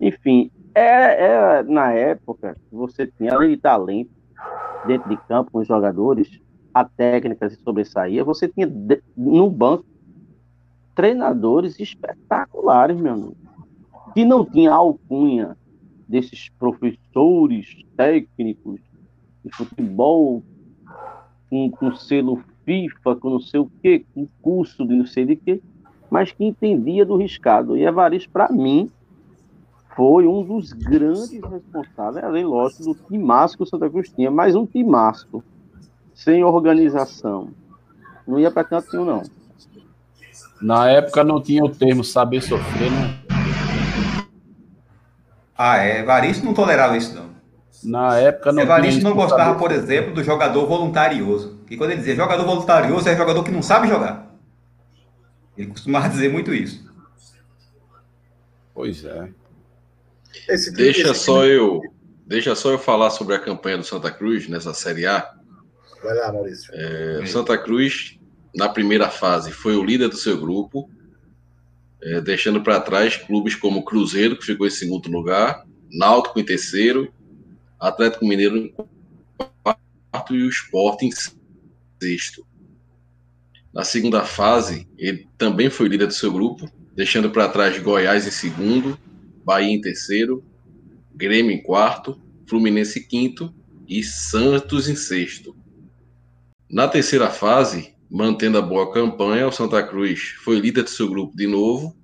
[0.00, 4.10] Enfim, é, é na época que você tinha, além de talento,
[4.86, 6.38] dentro de campo com os jogadores,
[6.74, 8.70] a técnica se sobressaía, você tinha
[9.16, 9.86] no banco
[10.94, 13.36] treinadores espetaculares, meu amigo.
[14.12, 15.56] Que não tinha alcunha
[16.06, 18.80] desses professores técnicos
[19.42, 20.42] de futebol
[21.48, 25.36] com, com selo FIFA, com não sei o quê, com curso de não sei de
[25.36, 25.62] quê,
[26.10, 27.76] mas que entendia do riscado.
[27.76, 28.90] E Evaristo, para mim,
[29.96, 34.54] foi um dos grandes responsáveis, além, lógico, do timasco que o Santa Cruz tinha, mas
[34.54, 35.42] um timasco
[36.14, 37.48] sem organização.
[38.28, 39.22] Não ia para canto nenhum, não.
[40.60, 43.18] Na época não tinha o termo saber sofrer, né?
[45.56, 46.00] Ah, é.
[46.00, 47.26] Evaristo não tolerava isso, não.
[47.82, 51.58] Na época não Evaristo tinha não gostava, saber por exemplo, do jogador voluntarioso.
[51.70, 54.26] E quando ele dizia jogador voluntarioso, é jogador que não sabe jogar.
[55.56, 56.84] Ele costumava dizer muito isso.
[58.74, 59.30] Pois é.
[60.48, 61.80] Esse Deixa esse só time- eu,
[62.26, 65.34] deixa só eu falar sobre a campanha do Santa Cruz nessa Série A.
[66.02, 66.70] Vai lá, Maurício.
[66.74, 68.18] É, Santa Cruz,
[68.54, 70.88] na primeira fase, foi o líder do seu grupo,
[72.02, 77.12] é, deixando para trás clubes como Cruzeiro, que ficou em segundo lugar, Náutico em terceiro,
[77.80, 78.74] Atlético Mineiro em
[79.62, 81.10] quarto e o Sport em
[82.00, 82.46] sexto.
[83.72, 88.30] Na segunda fase, ele também foi líder do seu grupo, deixando para trás Goiás em
[88.30, 88.98] segundo,
[89.46, 90.44] Bahia em terceiro,
[91.14, 93.54] Grêmio em quarto, Fluminense em quinto
[93.86, 95.54] e Santos em sexto.
[96.68, 101.36] Na terceira fase, mantendo a boa campanha, o Santa Cruz foi líder do seu grupo
[101.36, 101.96] de novo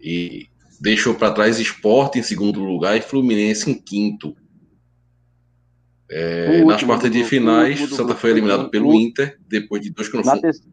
[0.00, 0.46] e
[0.80, 4.34] deixou para trás Sport em segundo lugar e Fluminense em quinto.
[6.10, 10.10] É, nas quartas de finais, último o Santa foi eliminado pelo Inter depois de dois
[10.10, 10.60] Na, confrontos.
[10.60, 10.68] te-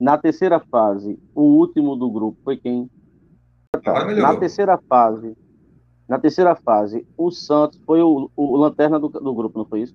[0.00, 2.90] na terceira fase, o último do grupo foi quem?
[3.88, 5.36] Agora Na terceira fase,
[6.08, 9.94] na terceira fase, o Santos foi o, o lanterna do, do grupo, não foi isso?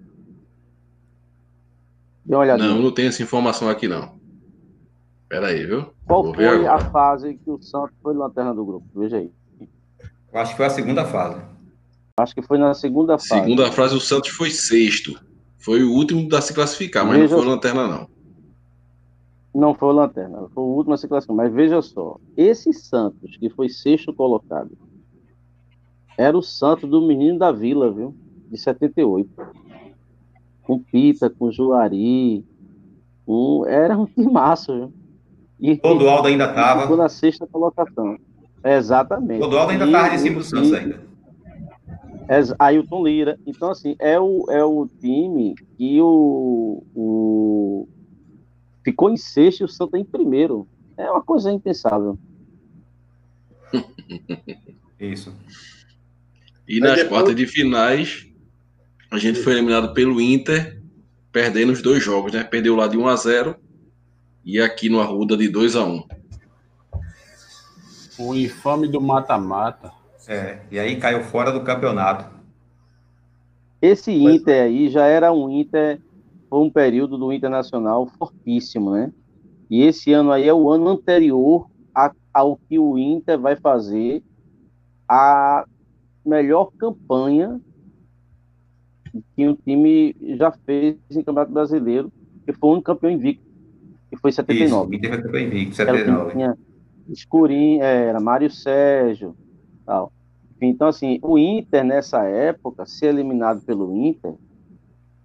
[2.26, 2.70] Dê uma olhadinha.
[2.70, 4.20] Não, não tem essa informação aqui não.
[5.30, 5.88] Pera aí, viu?
[6.06, 8.86] Qual foi a fase que o Santos foi lanterna do grupo?
[8.96, 9.32] Veja aí.
[10.32, 11.42] Eu acho que foi a segunda fase.
[12.18, 13.28] Acho que foi na segunda fase.
[13.42, 15.20] Segunda frase, o Santos foi sexto.
[15.60, 18.15] Foi o último da se classificar, mas Veja- não foi lanterna, não.
[19.56, 21.38] Não foi o Lanterna, foi o último a se classificar.
[21.38, 24.78] Mas veja só, esse Santos, que foi sexto colocado,
[26.18, 28.14] era o Santos do Menino da Vila, viu?
[28.52, 29.30] De 78.
[30.64, 32.44] Com Pita, com Juari.
[33.26, 34.94] Um, era um timaço, viu?
[35.58, 36.98] E, Clodoaldo ainda e ficou estava.
[36.98, 38.18] na sexta colocação.
[38.62, 39.40] Exatamente.
[39.40, 41.02] Clodoaldo ainda estava de cima do Santos time- ainda.
[42.60, 43.40] Ailton Lira.
[43.46, 47.65] Então, assim, é o, é o time que o, o
[48.86, 50.66] ficou em sexto e o Santa em primeiro.
[50.96, 52.18] É uma coisa impensável.
[55.00, 55.36] Isso.
[56.68, 58.26] E Mas nas depois- quartas de finais,
[59.12, 60.82] a gente foi eliminado pelo Inter,
[61.32, 62.44] perdendo os dois jogos, né?
[62.44, 63.56] Perdeu lá de 1 a 0
[64.46, 66.04] e aqui no Arruda de 2 a 1
[68.20, 69.92] O infame do mata-mata.
[70.28, 72.34] É, e aí caiu fora do campeonato.
[73.82, 76.00] Esse Pois Inter aí já era um Inter,
[76.50, 79.12] foi um período do Internacional fortíssimo, né?
[79.70, 84.24] E esse ano aí é o ano anterior a- ao que o Inter vai fazer
[85.10, 85.66] a
[86.26, 87.60] melhor campanha
[89.36, 92.12] que o time já fez em Campeonato Brasileiro,
[92.46, 93.44] que foi o único campeão invicto,
[94.10, 94.96] que foi em Isso, 79.
[94.96, 96.32] e teve campeão invicto, Era o time que 79.
[96.34, 96.58] tinha
[97.08, 99.36] Escurinho, é, era Mário Sérgio,
[99.86, 100.12] tal.
[100.60, 104.34] Então, assim, o Inter nessa época, ser eliminado pelo Inter,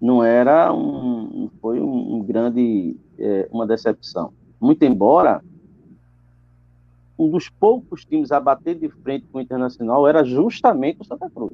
[0.01, 4.33] não era um, não foi um, um grande, é, uma decepção.
[4.61, 5.43] Muito embora
[7.19, 11.29] um dos poucos times a bater de frente com o Internacional era justamente o Santa
[11.29, 11.53] Cruz.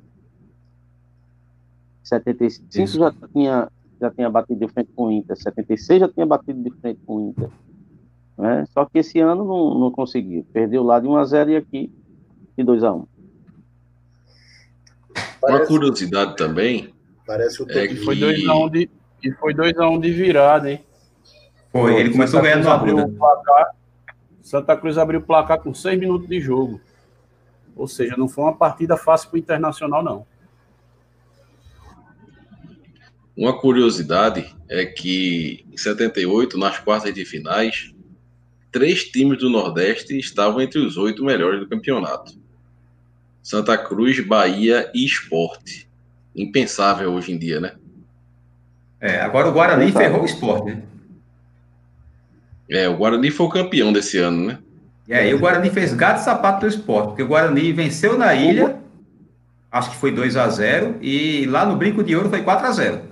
[2.04, 2.98] 75 Isso.
[2.98, 6.70] já tinha já tinha batido de frente com o Inter, 76 já tinha batido de
[6.70, 7.48] frente com o Inter.
[8.36, 8.66] né?
[8.68, 10.46] Só que esse ano não, não conseguiu.
[10.52, 11.90] Perdeu lá de 1 a 0 e aqui
[12.58, 13.06] de 2 a 1.
[15.42, 16.92] Uma curiosidade também,
[17.26, 18.02] parece o é Toquinho.
[18.02, 18.90] E foi E- 2x1 de,
[19.22, 20.84] e foi 2 a 1 de virada, hein?
[21.72, 23.12] Foi, ele começou Santa ganhando Cruz abriu Arruda.
[23.12, 23.74] o placar.
[24.42, 26.80] Santa Cruz abriu o placar com 6 minutos de jogo.
[27.74, 30.26] Ou seja, não foi uma partida fácil para o Internacional, não.
[33.36, 37.92] uma curiosidade é que em 78, nas quartas de finais,
[38.72, 42.32] três times do Nordeste estavam entre os oito melhores do campeonato.
[43.42, 45.86] Santa Cruz, Bahia e Esporte.
[46.34, 47.76] Impensável hoje em dia, né?
[49.00, 50.00] É, agora o Guarani Tá.
[50.00, 50.82] ferrou o esporte, né?
[52.70, 54.58] É, o Guarani foi o campeão desse ano, né?
[55.06, 58.34] E aí o Guarani fez gato e sapato do esporte, porque o Guarani venceu na
[58.34, 58.80] ilha,
[59.70, 62.70] acho que foi 2 a 0 e lá no Brinco de Ouro foi 4 a
[62.72, 63.02] 0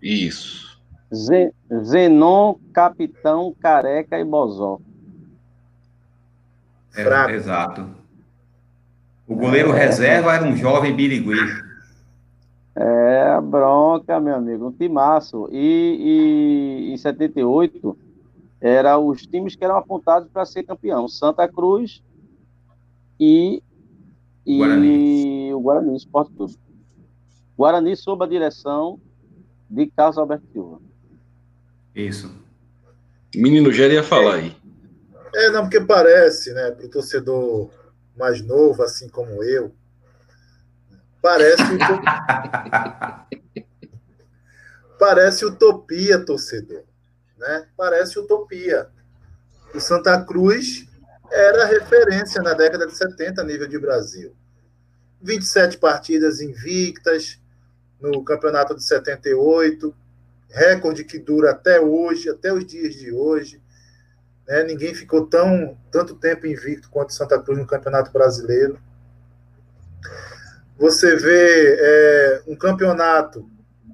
[0.00, 0.78] Isso.
[1.12, 1.52] Ze-
[1.84, 4.78] Zenon, Capitão, Careca e Bozó.
[6.94, 7.88] É, exato.
[9.26, 11.36] O goleiro reserva era um jovem Birigui.
[12.74, 15.48] É a bronca, meu amigo, um timaço.
[15.52, 17.96] E, e em 78,
[18.60, 22.02] eram os times que eram apontados para ser campeão: Santa Cruz
[23.20, 23.62] e,
[24.46, 25.54] e Guarani.
[25.54, 26.56] o Guarani, Esporte Clube.
[27.56, 28.98] Guarani sob a direção
[29.68, 30.80] de Carlos Alberto Silva.
[31.94, 32.34] Isso.
[33.34, 34.56] Menino Gera ia falar aí.
[35.34, 37.70] É, não, porque parece, né, para o torcedor
[38.16, 39.72] mais novo, assim como eu,
[41.22, 43.26] parece utopia,
[44.98, 46.82] parece utopia, torcedor,
[47.38, 47.66] né?
[47.76, 48.88] Parece utopia.
[49.74, 50.86] O Santa Cruz
[51.30, 54.34] era referência na década de 70 a nível de Brasil.
[55.22, 57.40] 27 partidas invictas
[58.00, 59.94] no campeonato de 78,
[60.50, 63.62] recorde que dura até hoje, até os dias de hoje.
[64.46, 64.64] Né?
[64.64, 68.78] Ninguém ficou tão tanto tempo invicto quanto Santa Cruz no Campeonato Brasileiro.
[70.82, 73.48] Você vê é, um campeonato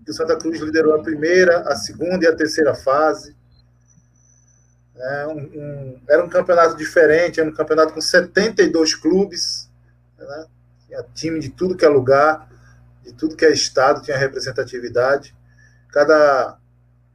[0.07, 3.37] que o Santa Cruz liderou a primeira, a segunda e a terceira fase.
[4.97, 9.69] É um, um, era um campeonato diferente, era um campeonato com 72 clubes,
[10.19, 10.47] né?
[10.87, 12.49] tinha time de tudo que é lugar,
[13.05, 15.37] de tudo que é estado, tinha representatividade.
[15.93, 16.57] Cada,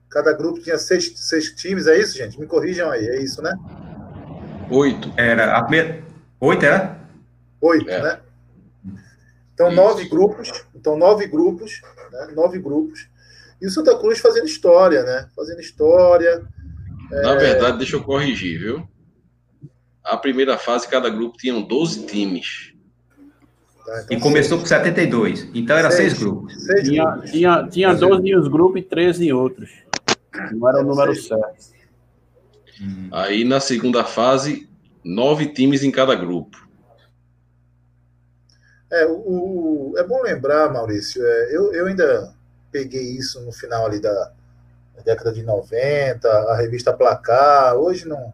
[0.08, 2.40] cada grupo tinha seis, seis times, é isso, gente?
[2.40, 3.56] Me corrijam aí, é isso, né?
[4.70, 5.12] Oito.
[5.18, 6.04] Era a primeira.
[6.40, 6.96] Oito, era?
[7.60, 8.04] Oito, é.
[8.04, 8.20] né?
[9.54, 9.76] Então, isso.
[9.76, 10.66] nove grupos.
[10.76, 11.82] Então, nove grupos,
[12.12, 12.34] né?
[12.36, 13.08] Nove grupos.
[13.62, 15.30] E o Santa Cruz fazendo história, né?
[15.36, 16.44] Fazendo história.
[17.10, 17.38] Na é...
[17.38, 18.88] verdade, deixa eu corrigir, viu?
[20.04, 22.74] A primeira fase, cada grupo tinha 12 times.
[23.86, 25.50] Tá, então e começou com 72.
[25.54, 26.64] Então era seis, seis grupos.
[26.64, 27.32] Seis tinha, grupos.
[27.32, 29.70] Tinha, tinha 12 em uns grupos e 13 em outros.
[30.52, 31.74] Não era o número certo.
[32.82, 33.10] Hum.
[33.12, 34.68] Aí na segunda fase,
[35.04, 36.58] nove times em cada grupo.
[38.94, 42.32] É, o, é bom lembrar, Maurício, é, eu, eu ainda
[42.72, 44.32] peguei isso no final ali da,
[44.96, 48.32] da década de 90, a revista Placar, hoje não,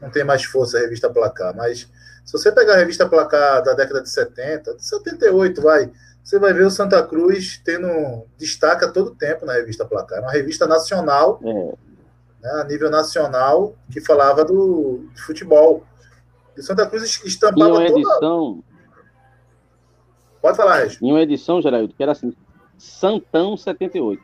[0.00, 1.88] não tem mais força a revista Placar, mas
[2.24, 5.88] se você pegar a revista Placar da década de 70, de 78, vai,
[6.22, 10.20] você vai ver o Santa Cruz tendo destaca todo tempo na revista Placar.
[10.20, 11.52] Uma revista nacional, é.
[12.42, 15.84] né, a nível nacional, que falava do de futebol.
[16.56, 18.62] E o Santa Cruz estampava uma edição.
[20.40, 21.00] Pode falar, Regis.
[21.02, 22.34] Em uma edição, Geraldo, que era assim:
[22.78, 24.22] Santão 78.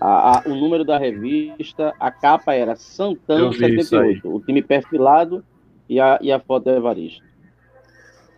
[0.00, 4.32] A, a, o número da revista, a capa era Santão 78.
[4.32, 5.44] O time perfilado
[5.88, 7.24] e a, e a foto do Evaristo.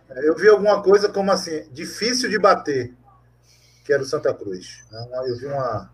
[0.09, 2.93] É, eu vi alguma coisa como assim, difícil de bater,
[3.85, 4.83] que era o Santa Cruz.
[4.91, 5.07] Né?
[5.27, 5.91] Eu vi uma,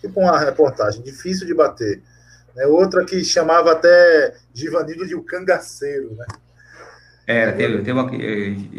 [0.00, 2.00] tipo uma reportagem, difícil de bater.
[2.54, 2.66] Né?
[2.66, 6.26] Outra que chamava até Givanildo de o cangaceiro, né?
[7.30, 8.10] É, teve, teve uma,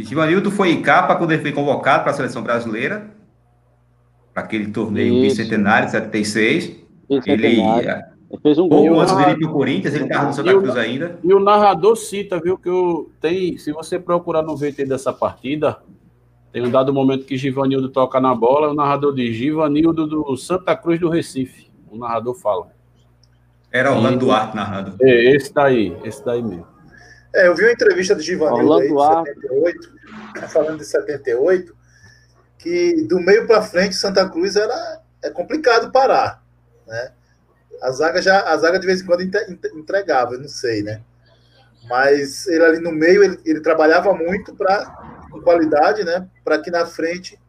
[0.04, 3.10] Givanildo foi capa quando ele foi convocado para a seleção brasileira,
[4.34, 5.38] para aquele torneio Isso.
[5.38, 6.66] bicentenário, 76.
[7.10, 7.62] Ele, ele
[8.43, 8.88] fez um gol.
[8.88, 11.18] Pouco antes dele ir o Corinthians, ele estava no Santa Cruz ainda.
[11.24, 15.78] E o narrador cita, viu, que eu tem, se você procurar no VT dessa partida,
[16.52, 20.76] tem um dado momento que Givanildo toca na bola, o narrador diz Givanildo do Santa
[20.76, 21.72] Cruz do Recife.
[21.89, 22.68] O narrador fala.
[23.72, 24.95] Era Orlando e, Duarte narrando.
[24.99, 26.71] É, esse daí, esse daí mesmo.
[27.34, 29.94] É, eu vi uma entrevista de Givanildo aí, de 78,
[30.50, 31.76] falando de 78,
[32.58, 36.44] que do meio para frente Santa Cruz era é complicado parar,
[36.88, 37.12] né?
[37.82, 41.02] A zaga já, a zaga de vez em quando entregava, eu não sei, né?
[41.88, 44.86] Mas ele ali no meio, ele, ele trabalhava muito para
[45.32, 46.28] com qualidade, né?
[46.44, 47.40] Para que na frente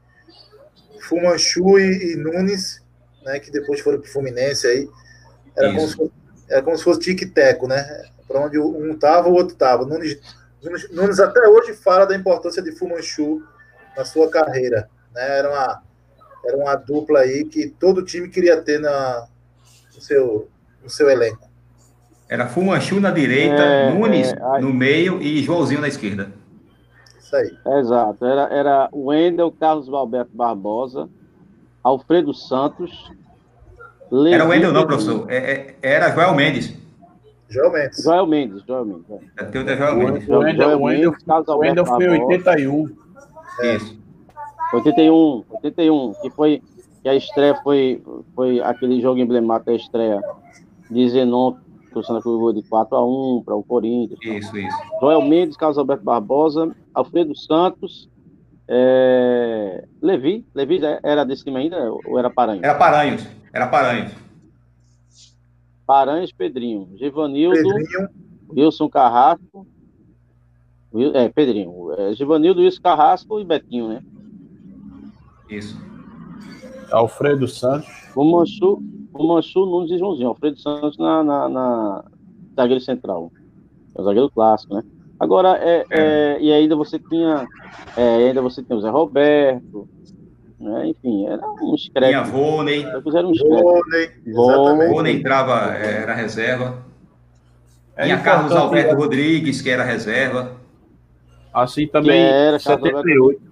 [1.00, 2.82] Fumanchu e, e, Nunes,
[3.24, 3.38] né?
[3.40, 4.88] Que depois foram para o Fluminense aí,
[5.56, 6.12] era como, se fosse,
[6.48, 8.04] era como se fosse tic-teco, né?
[8.32, 9.84] Para onde um tava, o outro tava.
[9.84, 10.18] Nunes,
[10.62, 13.42] Nunes, Nunes até hoje fala da importância de Fumanchu
[13.94, 15.38] na sua carreira, né?
[15.38, 15.82] Era uma
[16.44, 19.28] era uma dupla aí que todo time queria ter na,
[20.00, 20.48] seu,
[20.82, 21.48] no seu elenco?
[22.28, 26.32] Era Fumanchu na direita, é, Nunes é, no meio e Joãozinho na esquerda.
[27.18, 27.56] Isso aí.
[27.78, 28.24] Exato.
[28.24, 31.08] Era, era Wendel, Carlos Alberto Barbosa,
[31.84, 32.90] Alfredo Santos.
[34.10, 35.30] Levi era o Wendel, não, professor.
[35.30, 36.81] É, é, era Joel Mendes.
[37.52, 38.02] Joel Mendes.
[38.02, 39.06] Joel Mendes, Joel Mendes.
[39.36, 39.44] É.
[39.44, 40.28] Tem o Joel Mendes.
[40.28, 41.14] O Wendel, Wendel,
[41.58, 42.90] Wendel foi 81.
[43.62, 44.02] Isso.
[44.72, 46.62] 81, 81, que foi
[47.02, 48.00] que a estreia foi,
[48.34, 50.22] foi aquele jogo emblemático da estreia
[50.88, 51.56] de Zenon,
[51.92, 54.20] que o Santa Cruz de 4 a 1 para o Corinthians.
[54.22, 54.76] Isso, isso.
[55.00, 58.08] Joel Mendes, Carlos Alberto Barbosa, Alfredo Santos,
[58.68, 59.84] é...
[60.00, 62.62] Levi, Levi era desse time ainda ou era Paranhos?
[62.62, 64.12] Era Paranhos, era Paranhos.
[65.86, 68.08] Paranhos, Pedrinho, Givanildo, Pedrinho.
[68.50, 69.66] Wilson Carrasco,
[71.14, 74.02] é, Pedrinho, é, Givanildo, Wilson Carrasco e Betinho, né?
[75.48, 75.76] Isso.
[76.90, 77.88] Alfredo Santos.
[78.14, 80.28] O Manchu, o Manchu Nunes e Joãozinho.
[80.28, 82.04] Alfredo Santos na, na, na
[82.54, 83.32] zagueiro central.
[83.94, 84.82] É o zagueiro clássico, né?
[85.18, 87.46] Agora, é, é, e ainda você tinha.
[87.96, 89.88] É, ainda você tinha o Zé Roberto.
[90.62, 90.88] Né?
[90.90, 92.12] Enfim, era um escreve.
[92.12, 92.86] Tinha um Rôney.
[94.88, 96.84] Rôney entrava, era reserva.
[97.96, 100.56] É Tinha Carlos importante- Alberto Rodrigues, que era reserva.
[101.52, 103.42] Assim também, Que era, Carlos 78.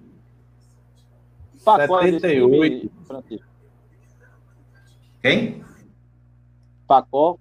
[1.63, 2.79] Facó é desse 78.
[2.79, 3.45] time, Francisco.
[5.21, 5.63] Quem?
[6.87, 7.37] Facó.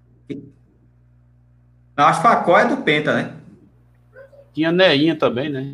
[1.97, 3.35] Não, acho que Facó é do Penta, né?
[4.53, 5.71] Tinha Neinha também, né?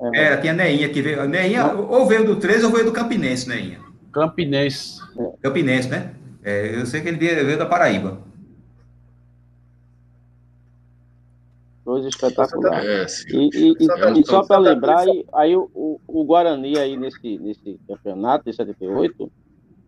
[0.00, 1.26] É, Era, tinha Neinha que veio.
[1.28, 3.80] Neinha ou veio do 13 ou veio do Campinense, Neinha.
[4.12, 5.00] Campinense.
[5.42, 6.14] Campinense, né?
[6.42, 8.20] É, eu sei que ele veio, veio da Paraíba.
[11.84, 12.84] Coisa espetacular.
[12.84, 13.06] É.
[13.30, 17.38] E, e- e- Santa- e só para lembrar, aí, aí o, o- Guarani aí nesse,
[17.38, 19.30] nesse campeonato de 78,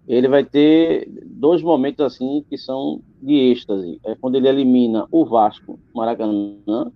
[0.06, 4.00] ele vai ter dois momentos assim que são de êxtase.
[4.06, 6.92] É quando ele elimina o Vasco, Maracanã,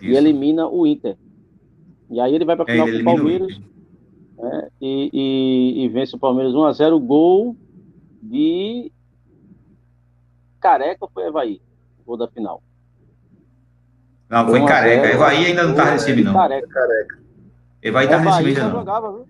[0.00, 0.18] e Isso.
[0.18, 1.16] elimina o Inter.
[2.12, 3.58] E aí ele vai para a É, final ele com o Palmeiras
[4.38, 7.56] né, e, e- e vence o Palmeiras 1x0, gol
[8.22, 8.92] de
[10.60, 11.60] Careca foi Evaí?
[12.06, 12.62] Gol da final.
[14.28, 15.08] Não, foi 1 a 0, careca.
[15.14, 16.32] Evaí ainda não time, de não.
[16.34, 16.66] Careca.
[16.68, 17.18] Careca.
[17.82, 18.16] Evaí já
[18.60, 18.78] ainda, não.
[18.78, 19.26] jogava, viu?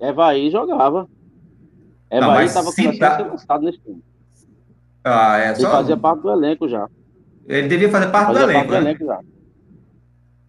[0.00, 1.08] Evaí jogava.
[2.10, 4.02] Evaí estava começando tá- a ser lançado nesse time.
[5.04, 5.70] Ah, é Ele só.
[5.70, 6.88] fazia parte do elenco já.
[7.46, 8.90] Ele devia fazer parte do Fazia elenco, parte do né?
[8.90, 9.20] elenco já.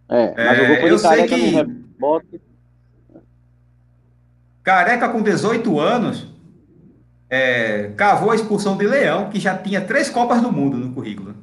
[0.09, 2.41] É, mas É, o gol foi eu sei que- rebote.
[4.63, 6.27] Careca, com 18 anos,
[7.29, 11.35] é, cavou a expulsão de Leão, que já tinha três Copas do Mundo no currículo.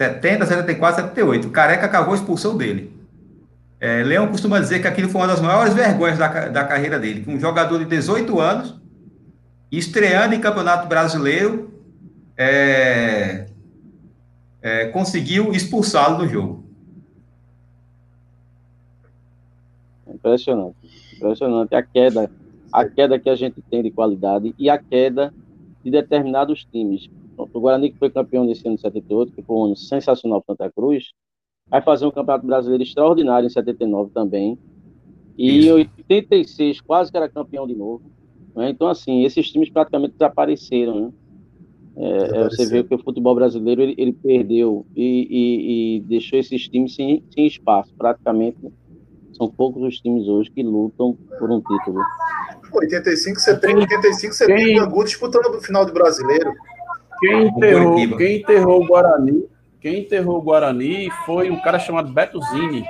[0.00, 1.50] 70, 74, 78.
[1.50, 2.92] Careca cavou a expulsão dele.
[3.78, 7.24] É, Leão costuma dizer que aquilo foi uma das maiores vergonhas da, da carreira dele.
[7.28, 8.80] Um jogador de 18 anos,
[9.70, 11.72] estreando em Campeonato Brasileiro,
[12.36, 13.46] é,
[14.60, 16.61] é, conseguiu expulsá-lo do jogo.
[20.22, 20.76] Impressionante.
[21.16, 21.74] Impressionante.
[21.74, 22.30] A queda,
[22.72, 25.34] a queda que a gente tem de qualidade e a queda
[25.84, 27.08] de determinados times.
[27.36, 30.54] O Guarani, que foi campeão desse ano de 78, que foi um ano sensacional para
[30.54, 31.10] Santa Cruz,
[31.68, 34.56] vai fazer um campeonato brasileiro extraordinário em 79 também.
[35.36, 35.68] E Isso.
[35.68, 38.02] em 86 quase que era campeão de novo.
[38.54, 38.70] né?
[38.70, 41.00] Então, assim, esses times praticamente desapareceram.
[41.00, 41.12] Né?
[41.96, 46.38] É, é, você vê que o futebol brasileiro ele, ele perdeu e, e- e deixou
[46.38, 47.92] esses times sem, sem espaço.
[47.96, 48.56] Praticamente
[49.42, 52.00] são poucos os times hoje que lutam por um título.
[52.72, 56.52] 85, 70, 85, 70, Quem- o Angu disputando o final do brasileiro.
[57.20, 59.48] Quem enterrou, quem enterrou o Guarani,
[59.80, 62.84] quem enterrou o Guarani foi um cara chamado Beto Zini.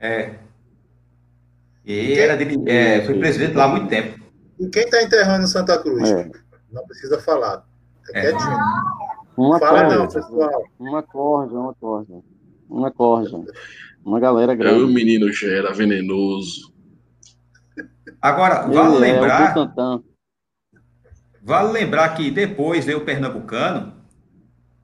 [0.00, 0.34] É.
[1.84, 4.18] E era de- é, foi presidente lá há muito tempo.
[4.58, 6.10] E quem está enterrando o Santa Cruz?
[6.10, 6.30] É.
[6.70, 7.64] Não precisa falar.
[8.06, 8.22] Fica É.
[8.32, 8.58] quietinho.
[9.36, 10.62] Uma Fala não, corja, pessoal.
[10.78, 12.14] uma corja, uma corja.
[12.70, 13.40] Uma corja.
[14.04, 14.92] Uma galera É, o grande.
[14.92, 16.72] menino já era venenoso.
[18.20, 20.02] Agora, Ele vale é lembrar, o Butantan.
[21.42, 23.94] vale lembrar que depois veio o Pernambucano,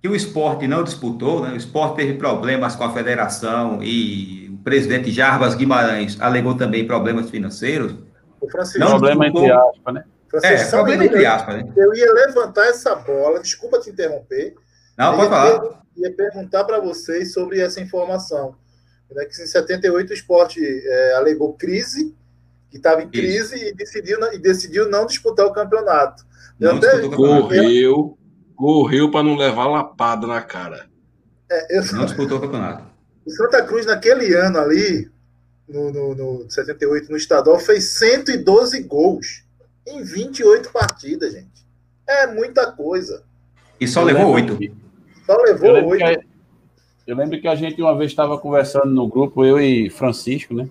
[0.00, 1.52] que o esporte não disputou, né?
[1.52, 7.30] O esporte teve problemas com a federação e o presidente Jarbas Guimarães alegou também problemas
[7.30, 7.94] financeiros.
[8.40, 9.44] O Francisco, Não, Problema disputou.
[9.48, 10.04] entre aspas, né?
[10.30, 11.72] Francisco, É, problema entre aspas, né?
[11.76, 14.54] Eu ia levantar essa bola, desculpa te interromper.
[14.96, 15.80] Não, Eu pode falar.
[15.96, 18.54] Ia perguntar para vocês sobre essa informação.
[19.12, 22.14] Né, que em 78 o esporte é, alegou crise,
[22.70, 26.24] que estava em crise e decidiu, não- e decidiu não disputar o campeonato.
[26.58, 27.42] Não até- disputou o campeonato.
[27.48, 28.18] Correu,
[28.54, 30.88] correu para não levar lapada na cara.
[31.50, 32.84] é, eu- Não disputou o campeonato.
[33.26, 35.10] o Santa Cruz, naquele ano ali,
[35.68, 39.44] no, no, no 78, no estadual, fez 112 gols
[39.86, 41.66] em 28 partidas, gente.
[42.08, 43.24] É muita coisa.
[43.80, 44.58] E só Eu levou oito.
[45.26, 46.29] Só levou oito.
[47.06, 50.68] Eu lembro que a gente uma vez estava conversando no grupo, eu e Francisco, né?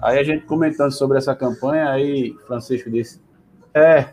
[0.00, 3.20] Aí a gente comentando sobre essa campanha, aí Francisco disse:
[3.72, 4.08] É,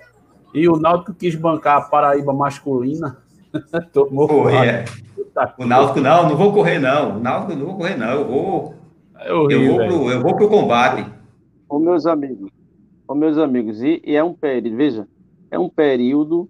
[0.53, 3.17] e o Náutico quis bancar a Paraíba masculina.
[3.91, 4.85] Tomou Pô, é.
[5.57, 7.17] O Náutico, não, não vou correr, não.
[7.17, 8.11] O Náutico, não vou correr, não.
[8.11, 8.75] Eu vou,
[9.15, 11.09] É eu horrível, vou, pro, eu vou pro combate.
[11.67, 12.51] Ô, meus amigos,
[13.07, 15.07] ô, meus amigos, e, e é um período, veja,
[15.49, 16.49] é um período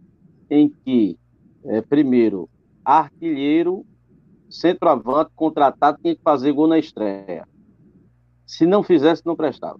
[0.49, 1.17] em que,
[1.65, 2.49] é, primeiro,
[2.83, 3.85] artilheiro,
[4.49, 7.47] centroavante, contratado, tinha que fazer gol na estreia.
[8.45, 9.79] Se não fizesse, não prestava.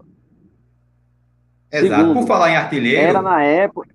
[1.72, 2.02] Exato.
[2.02, 3.90] Segundo, Por falar em artilheiro, Era na época,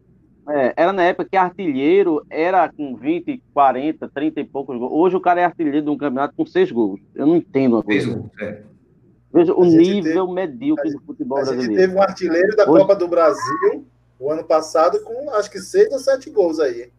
[0.49, 4.93] é, era na época que artilheiro era com 20, 40, 30 e poucos gols.
[4.93, 7.01] Hoje o cara é artilheiro de um campeonato com seis gols.
[7.15, 8.21] Eu não entendo fez coisa.
[8.21, 8.63] o- é.
[9.33, 11.83] Veja o A gente nível medíocre do futebol A gente brasileiro.
[11.83, 13.85] teve um artilheiro da Hoje- Copa do Brasil
[14.21, 16.93] o ano passado com acho que seis ou sete gols aí.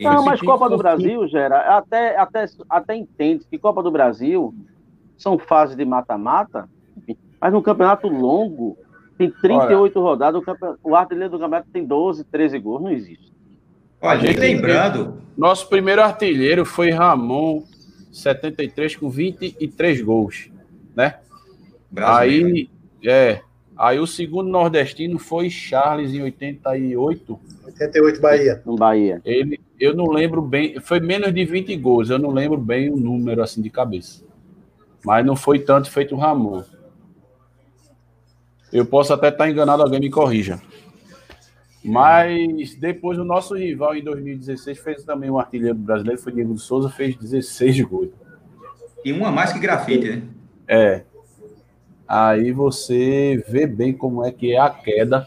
[0.00, 4.54] Não, mas Copa do Brasil, Gera, até, até, até entende que Copa do Brasil
[5.16, 6.68] são fases de mata-mata,
[7.40, 8.76] mas no campeonato longo,
[9.16, 13.32] tem 38 rodadas, o, campe- o artilheiro do campeonato tem 12, 13 gols, não existe.
[14.00, 17.62] Olha, gente lembrando, Nosso primeiro artilheiro foi Ramon,
[18.10, 20.50] 73, com 23 gols,
[20.96, 21.18] né?
[21.90, 22.70] brasileiro, Aí,
[23.04, 23.40] é,
[23.76, 27.38] aí o segundo nordestino foi Charles, em 88.
[27.66, 28.62] 88 Bahia.
[28.66, 29.20] No Bahia.
[29.24, 32.96] Ele, eu não lembro bem, foi menos de 20 gols, eu não lembro bem o
[32.96, 34.22] número assim de cabeça.
[35.04, 36.62] Mas não foi tanto feito o Ramon.
[38.72, 40.62] Eu posso até estar enganado, alguém me corrija.
[41.84, 46.88] Mas depois o nosso rival em 2016 fez também um artilheiro brasileiro, foi Diego Souza,
[46.88, 48.10] fez 16 gols.
[49.04, 50.22] e uma mais que grafite, né?
[50.68, 51.02] É.
[52.06, 55.26] Aí você vê bem como é que é a queda.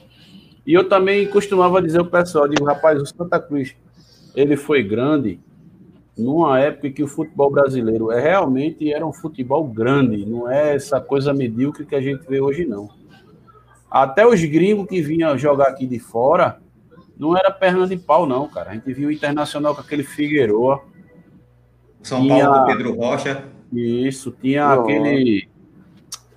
[0.66, 3.76] E eu também costumava dizer ao pessoal, digo, rapaz, o Santa Cruz,
[4.36, 5.40] ele foi grande
[6.18, 10.76] numa época em que o futebol brasileiro é realmente era um futebol grande, não é
[10.76, 12.90] essa coisa medíocre que a gente vê hoje não.
[13.92, 16.60] Até os gringos que vinham jogar aqui de fora,
[17.18, 18.72] não era perna de pau não, cara.
[18.72, 20.82] A gente viu o Internacional com aquele Figueroa,
[22.04, 23.44] São Tinha- Paulo com Pedro Rocha.
[23.74, 24.82] isso, tinha Nossa.
[24.82, 25.48] aquele.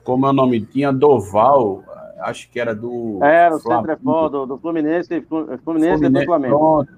[0.04, 0.60] Como é o nome?
[0.62, 1.82] Tinha Doval,
[2.20, 3.18] acho que era do.
[3.22, 3.88] Era o Flamengo.
[3.98, 6.58] centro do, do Fluminense, Fluminense, Fluminense e do Flamengo.
[6.58, 6.97] pronto.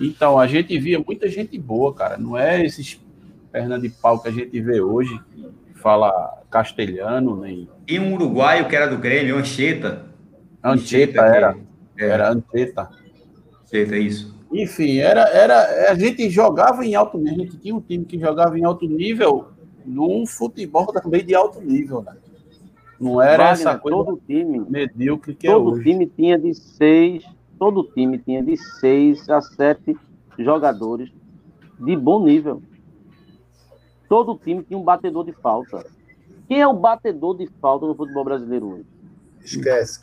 [0.00, 2.16] Então, a gente via muita gente boa, cara.
[2.16, 3.00] Não é esses
[3.50, 5.18] perna de pau que a gente vê hoje,
[5.66, 7.68] que fala castelhano, nem.
[7.86, 10.06] E um uruguaio que era do Grêmio, Ancheta.
[10.62, 11.56] Ancheta era.
[11.96, 12.90] É, Era Ancheta.
[13.64, 14.36] Ancheta, isso.
[14.52, 18.18] Enfim, era, era, a gente jogava em alto nível, a gente tinha um time que
[18.18, 19.48] jogava em alto nível
[19.84, 22.14] num futebol também de alto nível, né?
[22.98, 25.84] Não era Wagner, essa coisa todo time, medíocre que é todo hoje.
[25.84, 27.24] time tinha de seis,
[27.58, 29.96] todo time tinha de seis a sete
[30.38, 31.10] jogadores
[31.78, 32.62] de bom nível.
[34.08, 35.84] Todo time tinha um batedor de falta.
[36.46, 38.86] Quem é o batedor de falta no futebol brasileiro hoje?
[39.42, 40.00] Esquece.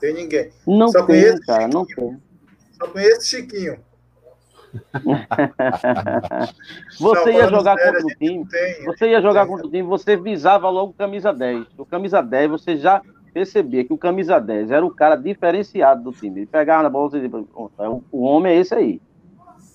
[0.00, 0.50] tem ninguém.
[0.66, 2.18] Não Só tem, conheço cara, não tem.
[2.72, 3.78] Só conheço Chiquinho.
[6.98, 8.84] Você ia jogar sério, contra o time, tem.
[8.84, 9.50] você ia jogar Tem.
[9.50, 11.66] contra o time, você visava logo camisa 10.
[11.78, 13.00] O camisa 10, você já
[13.38, 16.40] percebia que o camisa 10 era o cara diferenciado do time.
[16.40, 19.00] Ele pegava na bola e dizia, "Pô, é o- homem é esse aí.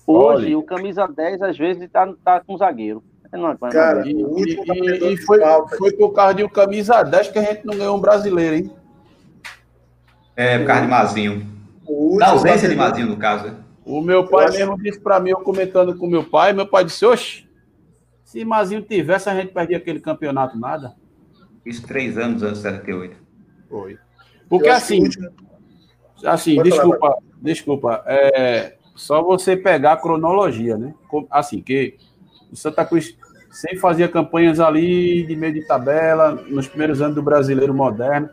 [0.06, 0.58] Hoje, Olha.
[0.58, 3.04] o camisa 10, às vezes, tá, tá com zagueiro.
[3.32, 5.38] Não, não, Cara, E, e- e foi,
[5.78, 8.72] foi por causa de um camisa 10 que a gente não ganhou um brasileiro, hein?
[10.34, 11.46] É, por causa de Mazinho.
[12.18, 13.46] Da ausência de Mazinho, no caso.
[13.46, 13.54] né?
[13.84, 16.66] O meu pai Eu acho- mesmo disse pra mim, eu comentando com meu pai, meu
[16.66, 17.44] pai disse, oxe,
[18.24, 20.94] se Mazinho tivesse, a gente perdia aquele campeonato, nada.
[21.64, 23.16] Isso três anos antes de 78.
[23.70, 23.96] Foi.
[24.48, 25.08] Porque acho que assim,
[26.24, 30.92] assim, Pode falar, desculpa, desculpa, é só você pegar a cronologia, né?
[31.30, 31.96] Assim, que
[32.52, 33.16] o Santa Cruz
[33.50, 38.28] sempre fazia campanhas ali de meio de tabela, nos primeiros anos do brasileiro moderno.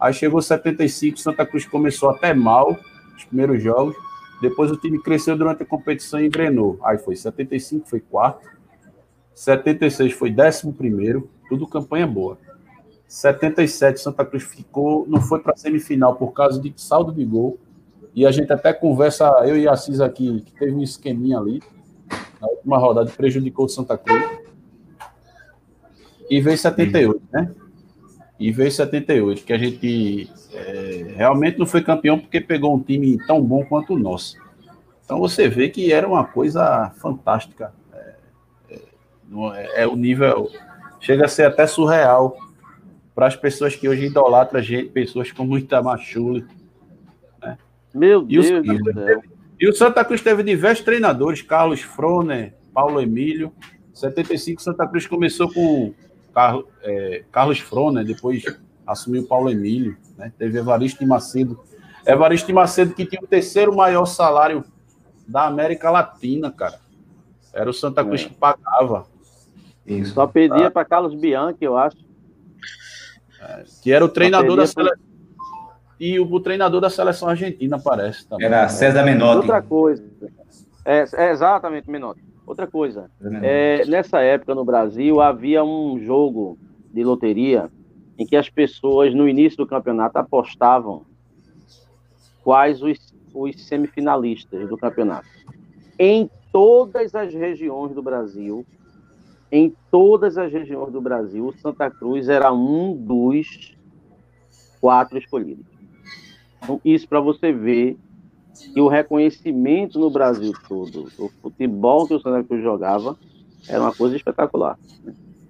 [0.00, 2.76] Aí chegou 75, Santa Cruz começou até mal,
[3.16, 3.94] os primeiros jogos.
[4.40, 6.78] Depois o time cresceu durante a competição e engrenou.
[6.82, 8.48] Aí foi 75, foi quarto.
[9.34, 12.38] 76 foi décimo primeiro, tudo campanha boa.
[13.08, 17.58] 77, Santa Cruz ficou, não foi para semifinal por causa de saldo de gol.
[18.14, 21.62] E a gente até conversa, eu e a Assis aqui, que teve um esqueminha ali.
[22.38, 24.22] Na última rodada prejudicou o Santa Cruz.
[26.28, 27.50] E veio 78, né?
[28.38, 33.16] E veio 78, que a gente é, realmente não foi campeão porque pegou um time
[33.26, 34.36] tão bom quanto o nosso.
[35.02, 37.72] Então você vê que era uma coisa fantástica.
[37.92, 38.14] É,
[38.70, 40.50] é, é- é o nível.
[41.00, 42.36] Chega a ser até surreal
[43.18, 46.46] para as pessoas que hoje idolatram gente, pessoas como Itamachule.
[47.92, 48.46] Meu E Deus
[48.78, 49.22] do céu.
[49.58, 53.52] E o Santa Cruz teve diversos treinadores, Carlos Froner, Paulo Emílio.
[53.92, 55.92] 75, Santa Cruz começou com
[56.32, 58.44] Carlos, é, Carlos Froner, depois
[58.86, 60.32] assumiu Paulo Emílio, né?
[60.38, 61.58] Teve Evaristo de Macedo.
[62.06, 64.64] Evaristo de Macedo que tinha o terceiro maior salário
[65.26, 66.78] da América Latina, cara.
[67.52, 68.28] Era o Santa Cruz É.
[68.28, 69.08] que pagava,
[69.84, 70.14] Isso.
[70.14, 72.06] Só pedia para Carlos Bianchi, eu acho.
[73.82, 75.08] Que era o treinador da seleção.
[76.00, 78.46] E o, o treinador da seleção argentina, parece também.
[78.46, 79.38] Era César Menotti.
[79.38, 80.04] Outra coisa.
[80.84, 82.22] É, é exatamente, Menotti.
[82.46, 83.10] Outra coisa.
[83.42, 86.56] É, nessa época no Brasil havia um jogo
[86.92, 87.70] de loteria
[88.16, 91.04] em que as pessoas no início do campeonato apostavam
[92.42, 95.28] quais os, os semifinalistas do campeonato.
[95.98, 98.64] Em todas as regiões do Brasil,
[99.50, 103.74] em todas as regiões do Brasil, o Santa Cruz era um dos
[104.80, 105.64] quatro escolhidos.
[106.62, 107.96] Então, isso para você ver
[108.74, 113.16] que o reconhecimento no Brasil todo, o futebol que o Santa Cruz jogava,
[113.68, 114.78] era uma coisa espetacular.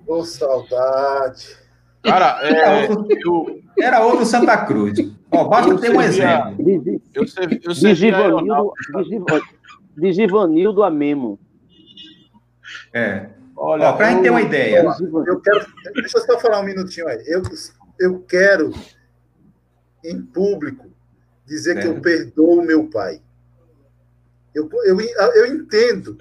[0.06, 1.56] Ô, saudade.
[2.02, 4.98] Cara, é, Era outro, eu, era outro Santa Cruz.
[5.32, 6.64] Ó, basta Eu ter um exemplo.
[6.64, 9.02] De, eu, servi, eu de servia aeronáutica.
[9.02, 9.46] Givanildo, de Giva-
[9.96, 11.38] de Givanildo a Memo.
[12.92, 13.30] É.
[13.60, 14.84] Olha, para a gente ter uma ideia.
[15.26, 17.22] Eu quero, deixa eu só falar um minutinho aí.
[17.26, 17.42] Eu,
[17.98, 18.72] eu quero,
[20.04, 20.88] em público,
[21.44, 21.80] dizer é.
[21.80, 23.20] que eu perdoo meu pai.
[24.54, 26.16] Eu, eu, eu entendo.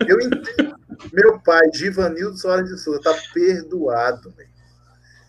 [0.00, 0.74] Eu entendo.
[1.12, 4.34] Meu pai, Givanildo Soares de Souza, está perdoado.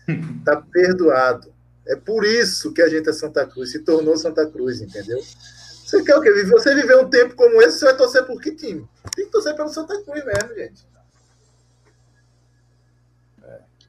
[0.08, 1.54] Está perdoado.
[1.86, 5.20] É por isso que a gente é Santa Cruz, se tornou Santa Cruz, entendeu?
[5.84, 6.32] Você quer o quê?
[6.44, 8.88] Você viver um tempo como esse, você vai torcer por que time?
[9.14, 10.95] Tem que torcer pelo Santa Cruz mesmo, gente.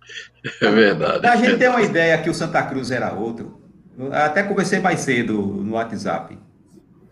[0.62, 1.20] É verdade.
[1.20, 3.62] Para a gente ter uma ideia que o Santa Cruz era outro,
[4.12, 6.38] até conversei mais cedo no WhatsApp.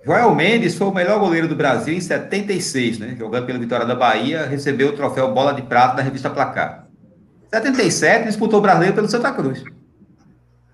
[0.06, 3.16] Joel Mendes foi o melhor goleiro do Brasil em 76, né?
[3.18, 6.88] Jogando pela Vitória da Bahia, recebeu o troféu Bola de Prata da revista Placar.
[7.52, 9.64] 77 disputou o brasileiro pelo Santa Cruz.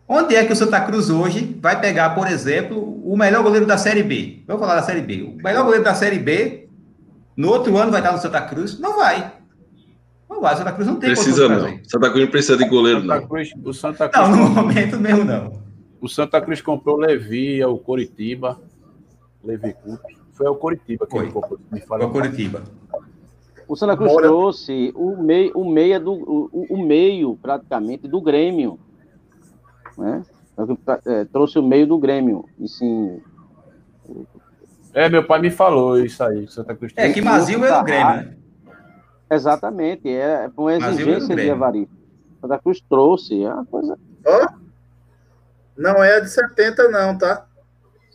[0.07, 3.77] Onde é que o Santa Cruz hoje vai pegar, por exemplo, o melhor goleiro da
[3.77, 4.43] Série B?
[4.45, 5.23] Vamos falar da Série B.
[5.23, 6.67] O melhor goleiro da Série B,
[7.37, 8.77] no outro ano vai estar no Santa Cruz?
[8.77, 9.31] Não vai.
[10.31, 10.53] Não vai.
[10.53, 11.79] O Santa Cruz não tem Precisa não.
[11.83, 13.27] Santa Cruz não precisa de goleiro, Santa não.
[13.27, 14.29] Cruz, o Santa Cruz.
[14.29, 15.61] Não, no momento mesmo não.
[15.99, 18.57] O Santa Cruz comprou o Levi, o Coritiba.
[19.43, 19.99] Levi Cup.
[20.31, 21.25] Foi o Coritiba que Foi.
[21.25, 21.59] ele comprou.
[21.71, 22.63] Me Foi o Curitiba.
[23.67, 24.27] O Santa Cruz Bora.
[24.27, 28.79] trouxe o meio, o meia do o, o meio praticamente do Grêmio,
[29.97, 30.23] né?
[31.05, 33.19] É, trouxe o meio do Grêmio e sim.
[34.93, 36.47] É, meu pai me falou isso aí.
[36.47, 38.35] Santa Cruz É, que Mazil era o Grêmio, né?
[39.31, 41.49] Exatamente, é uma exigência de.
[41.49, 41.87] Avari.
[42.41, 43.97] Santa Cruz trouxe, é uma coisa.
[44.25, 44.47] Ó,
[45.77, 47.45] não é a de 70, não, tá?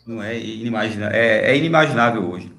[0.06, 2.54] Não é inimaginável, é, é inimaginável hoje.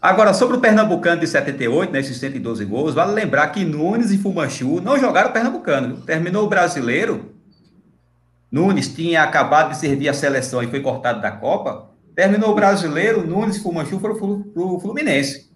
[0.00, 4.16] Agora, sobre o Pernambucano de 78, né, esses 112 gols, vale lembrar que Nunes e
[4.16, 5.96] Fumanchu não jogaram o Pernambucano.
[5.96, 6.06] viu?
[6.06, 7.34] Terminou o brasileiro.
[8.50, 11.90] Nunes tinha acabado de servir a seleção e foi cortado da Copa.
[12.14, 15.49] Terminou o brasileiro, Nunes e Fumanchu foram para o Fluminense.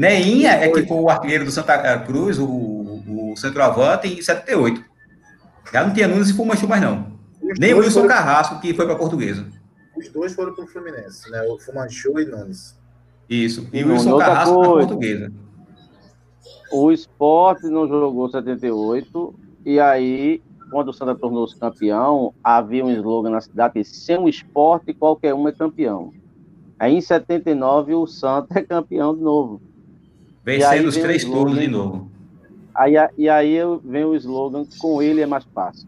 [0.00, 4.82] Neinha é que foi o artilheiro do Santa Cruz, o, o centroavante, em 78.
[5.70, 7.12] Já não tinha Nunes e Fumanchu mais não.
[7.42, 9.46] Os Nem o Wilson foram- Carrasco, que foi para a Portuguesa.
[9.94, 11.42] Os dois foram pro Fluminense, né?
[11.42, 12.80] O Fumanchu e Nunes.
[13.28, 13.68] Isso.
[13.74, 14.72] E o Wilson Carrasco para a.
[14.72, 15.32] Portuguesa.
[16.72, 19.34] O esporte não jogou 78,
[19.66, 20.40] e aí,
[20.70, 25.34] quando o Santa tornou-se campeão, havia um slogan na cidade que sem o esporte, qualquer
[25.34, 26.10] um é campeão.
[26.78, 29.60] Aí em 79 o Santa é campeão de novo.
[30.44, 31.38] Vencendo os três slogan.
[31.44, 32.10] turnos de novo.
[32.74, 35.86] Aí, e aí eu- vem o slogan, com ele é mais fácil.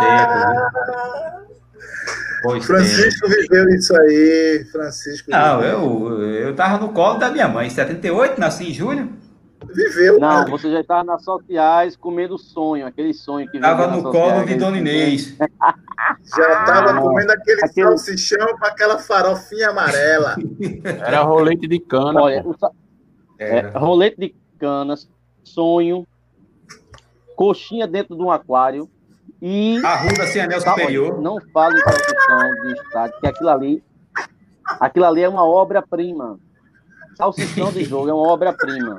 [2.42, 2.66] tempos.
[2.66, 4.64] Francisco viveu isso aí.
[4.70, 6.20] Francisco Não, viveu.
[6.20, 7.66] eu, eu tava no colo da minha mãe.
[7.66, 9.10] Em 78, nasci em julho.
[9.74, 10.50] Viveu, Não, cara.
[10.50, 14.54] você já estava nas sociais comendo sonho, aquele sonho que Tava vem no colo de
[14.56, 15.36] Dona Inês.
[16.36, 20.34] Já tava Ah, comendo aquele, aquele- salsichão com aquela farofinha amarela.
[20.84, 22.20] Era rolete de cana.
[22.20, 22.54] Olha, o
[23.38, 25.08] é, rolete de canas,
[25.44, 26.06] sonho,
[27.36, 28.88] coxinha dentro de um aquário
[29.40, 31.20] e Arruda sem anel Tá, olha, superior.
[31.22, 33.82] Não fale em salsichão de estádio, que aquilo ali,
[34.78, 36.38] aquilo ali é uma obra-prima.
[37.16, 38.98] Salsichão de jogo é uma obra-prima.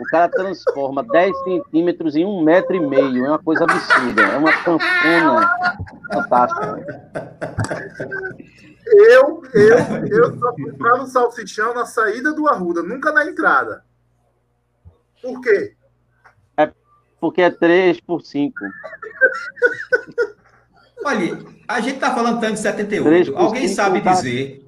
[0.00, 3.26] O cara transforma 10 centímetros em um metro e meio.
[3.26, 4.22] É uma coisa absurda.
[4.22, 5.50] É uma campona
[6.12, 6.86] fantástica.
[8.86, 13.84] Eu, eu, eu só comprava o salsichão na saída do Arruda, nunca na entrada.
[15.22, 15.76] Por quê?
[17.20, 18.54] Porque é 3 por 5.
[21.04, 21.38] Olha,
[21.68, 23.32] a gente tá falando tanto de Três 78.
[23.32, 24.12] por Alguém cinco, sabe tá?
[24.12, 24.66] dizer.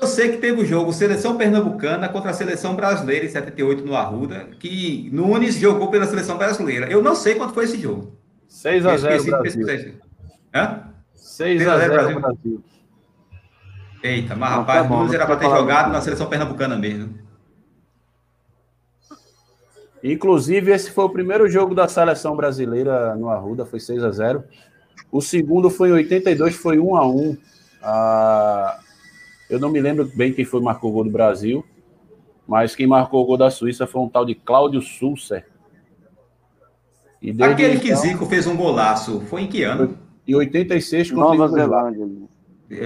[0.00, 3.94] Eu sei que teve o jogo Seleção Pernambucana contra a Seleção Brasileira em 78 no
[3.94, 6.90] Arruda, que Nunes jogou pela Seleção Brasileira.
[6.90, 8.16] Eu não sei quanto foi esse jogo.
[8.48, 9.66] 6 Eu a 0 esqueci de Brasil.
[9.66, 10.06] pesquisar.
[10.54, 10.84] Hã?
[11.14, 12.64] 6 a 0 Brasil.
[14.02, 15.92] Eita, mas Não, rapaz, tá bom, Nunes era para ter jogado muito.
[15.96, 17.18] na Seleção Pernambucana mesmo.
[20.02, 24.42] Inclusive, esse foi o primeiro jogo da seleção brasileira no Arruda, foi 6 a 0
[25.12, 27.36] O segundo foi em 82, foi 1 a 1
[27.82, 28.78] Ah,
[29.50, 31.64] Eu não me lembro bem quem foi que marcou o gol do Brasil,
[32.46, 35.46] mas quem marcou o gol da Suíça foi um tal de Cláudio Sulcer.
[37.20, 39.98] E Aquele que então, Zico fez um golaço, foi em que ano?
[40.26, 41.48] Em 86, contra Nova.
[41.48, 42.08] Zelândia.
[42.70, 42.84] É.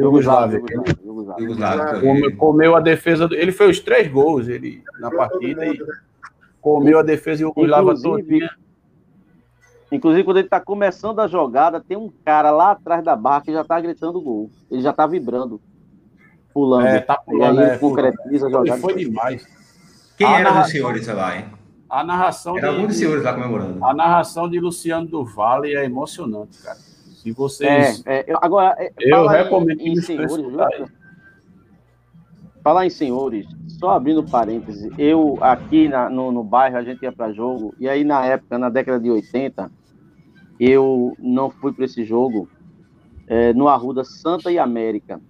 [0.00, 0.62] Yugoslávia,
[1.04, 1.44] Yugoslávia.
[1.44, 2.00] Yugoslávia.
[2.00, 3.26] Come- Comeu a defesa.
[3.26, 5.78] do- Ele fez os três gols ele, na partida e
[6.60, 8.50] comeu a defesa e o Inclusive, todinha.
[9.90, 13.52] Inclusive, quando ele tá começando a jogada, tem um cara lá atrás da barra que
[13.52, 14.48] já tá gritando gol.
[14.70, 15.60] Ele já tá vibrando,
[16.56, 16.86] pulando.
[16.86, 18.80] É, tá e pulando, aí é, concretiza a jogada.
[18.80, 19.46] foi demais.
[20.16, 21.44] Quem Ah, eram narra- os senhores lá, hein?
[21.90, 23.84] A narração Era algum dos de, senhores lá comemorando.
[23.84, 26.78] a narração de Luciano do Vale é emocionante, cara.
[26.78, 28.02] Se vocês.
[28.06, 30.34] É, é, agora, é, eu recomendo em, em senhores,
[32.64, 33.46] Falar em senhores,
[33.78, 37.88] só abrindo parêntese, eu aqui na, no, no bairro a gente ia para jogo, e
[37.88, 39.70] aí na época, na década de 80,
[40.58, 42.48] eu não fui para esse jogo
[43.28, 45.20] é, no Arruda Santa e América.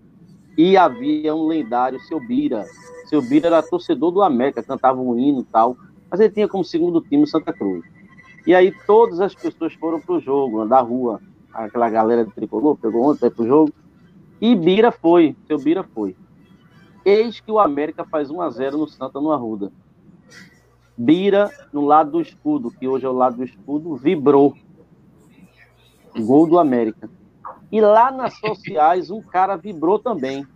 [0.57, 2.67] E havia um lendário, seu Bira.
[3.07, 5.77] Seu Bira era torcedor do América, cantava um hino e tal,
[6.11, 7.85] mas ele tinha como segundo time Santa Cruz.
[8.47, 11.21] E aí todas as pessoas foram para o jogo, da rua,
[11.53, 13.73] aquela galera de tricolor, pegou ontem para o jogo,
[14.41, 16.17] e Bira foi, seu Bira foi.
[17.05, 19.73] Eis que o América faz 1 a 0 no Santa no Arruda.
[20.97, 24.55] Bira, no lado do escudo, que hoje é o lado do escudo, vibrou.
[26.19, 27.11] Gol do América.
[27.71, 30.47] E lá nas sociais, um cara vibrou também.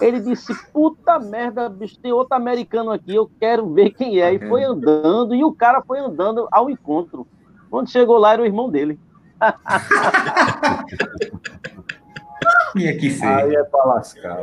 [0.00, 4.32] Ele disse: Puta merda, bicho, tem outro americano aqui, eu quero ver quem é.
[4.34, 7.26] E foi andando, e o cara foi andando ao encontro.
[7.70, 8.98] Quando chegou lá, era o irmão dele.
[12.76, 13.26] Tinha que ser.
[13.26, 14.38] Aí é pra lascar.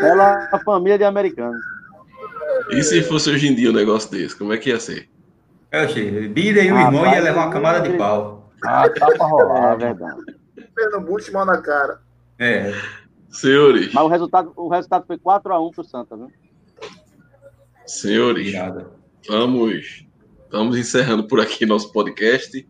[0.00, 1.60] Ela é a família de americanos.
[2.70, 5.08] E se fosse hoje em dia um negócio desse, como é que ia ser?
[5.70, 6.28] Eu achei.
[6.28, 8.50] Bira e o Ah, irmão ia levar uma camada de pau.
[8.64, 9.74] Ah, tá pra rolar.
[9.74, 10.37] É verdade.
[10.78, 12.00] Pernambuco, mal na cara.
[12.38, 12.72] É.
[13.30, 16.30] Senhores, Mas o resultado, o resultado foi 4x1 pro Santa, viu?
[17.86, 18.90] senhores, Irada.
[19.28, 20.06] vamos,
[20.50, 22.66] vamos encerrando por aqui nosso podcast.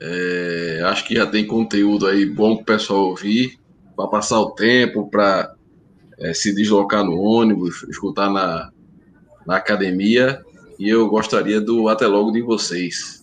[0.00, 3.58] É, acho que já tem conteúdo aí bom para o pessoal ouvir,
[3.96, 5.54] para passar o tempo, para
[6.34, 8.70] se deslocar no ônibus, escutar na,
[9.46, 10.42] na academia.
[10.78, 13.17] E eu gostaria do até logo de vocês.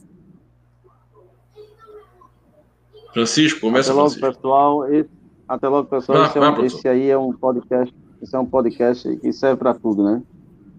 [3.16, 4.36] Francisco, começa Até logo, Francisco.
[4.41, 4.93] pessoal.
[4.93, 5.09] Esse-
[5.47, 6.18] até logo, pessoal.
[6.20, 7.95] Vai, esse, é um- esse aí é um podcast.
[8.22, 10.22] Esse é um podcast que serve para tudo, né?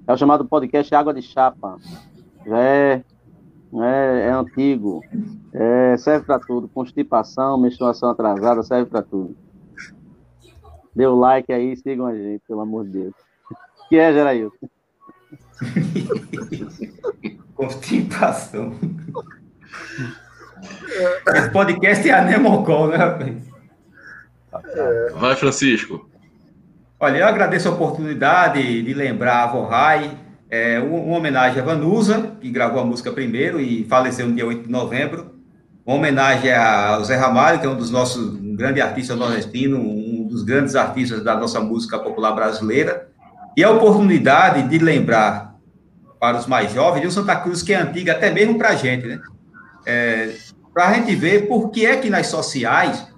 [0.07, 1.78] É o chamado podcast Água de Chapa.
[2.47, 3.03] Já é,
[3.74, 5.03] é, é antigo.
[5.53, 6.68] É, serve para tudo.
[6.68, 9.34] Constipação, menstruação atrasada, serve para tudo.
[10.95, 13.14] Dê o like aí, sigam a gente, pelo amor de Deus.
[13.89, 14.68] Que é, Gerailton?
[17.57, 18.74] Constipação.
[21.34, 23.34] Esse podcast é a Nemocol, né, rapaz?
[25.14, 26.09] Vai, Francisco.
[26.98, 30.16] Olha, eu agradeço a oportunidade de lembrar a Vorrai,
[30.48, 34.64] é, uma, homenagem a Vanusa, que gravou a música primeiro e faleceu no dia 8
[34.64, 35.34] de novembro.
[35.84, 40.26] Uma homenagem ao Zé Ramalho, que é um dos nossos, um grande artista nordestino, um
[40.26, 43.09] dos grandes artistas da nossa música popular brasileira.
[43.57, 45.54] E a oportunidade de lembrar
[46.18, 48.74] para os mais jovens de um Santa Cruz que é antiga, até mesmo para a
[48.74, 49.20] gente, né?
[49.86, 50.34] É,
[50.76, 53.08] para a gente ver por que é que nas sociais,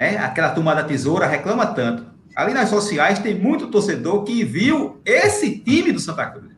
[0.00, 2.06] né, aquela turma da tesoura reclama tanto.
[2.34, 6.50] Ali nas sociais tem muito torcedor que viu esse time do Santa Cruz.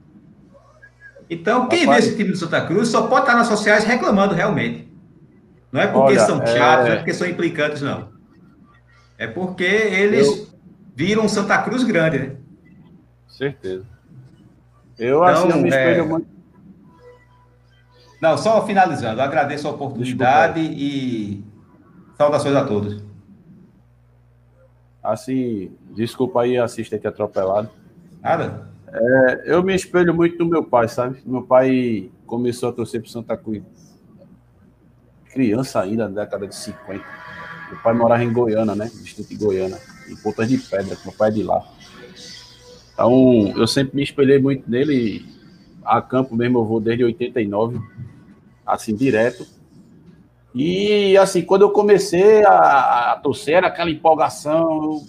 [1.28, 2.04] Então, quem Rapaz.
[2.04, 4.88] vê esse time do Santa Cruz só pode estar nas sociais reclamando realmente.
[5.72, 8.10] Não é porque Olha, são é- chatos, não é porque são implicantes, não.
[9.18, 10.46] É porque eles Eu-
[10.94, 12.36] viram Santa Cruz grande, né?
[13.26, 13.84] Certeza.
[14.96, 16.28] Eu, assim, eu me espelho é, muito.
[18.20, 21.42] Não, só finalizando, agradeço a oportunidade e
[22.16, 23.02] saudações a todos.
[25.02, 27.70] Assim, desculpa aí, assistente atropelado.
[28.20, 28.68] Nada?
[28.92, 31.22] É, eu me espelho muito no meu pai, sabe?
[31.24, 33.62] Meu pai começou a torcer pro Santa Cruz.
[35.32, 37.02] Criança ainda, na década de 50.
[37.70, 38.90] Meu pai morava em Goiânia, né?
[38.92, 41.64] Distrito de Goiânia, em Pontas de Pedra, meu pai é de lá.
[42.92, 45.24] Então, eu sempre me espelhei muito nele.
[45.84, 47.80] A campo mesmo eu vou desde 89,
[48.66, 49.46] assim, direto.
[50.54, 55.02] E, assim, quando eu comecei a, a torcer, era aquela empolgação.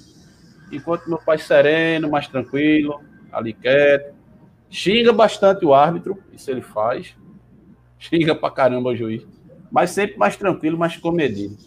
[0.71, 3.01] enquanto meu pai sereno, mais tranquilo,
[3.31, 4.13] ali quieto.
[4.69, 7.15] Xinga bastante o árbitro, isso ele faz.
[7.99, 9.25] Xinga pra caramba o juiz.
[9.71, 11.57] Mas sempre mais tranquilo, mais comedido.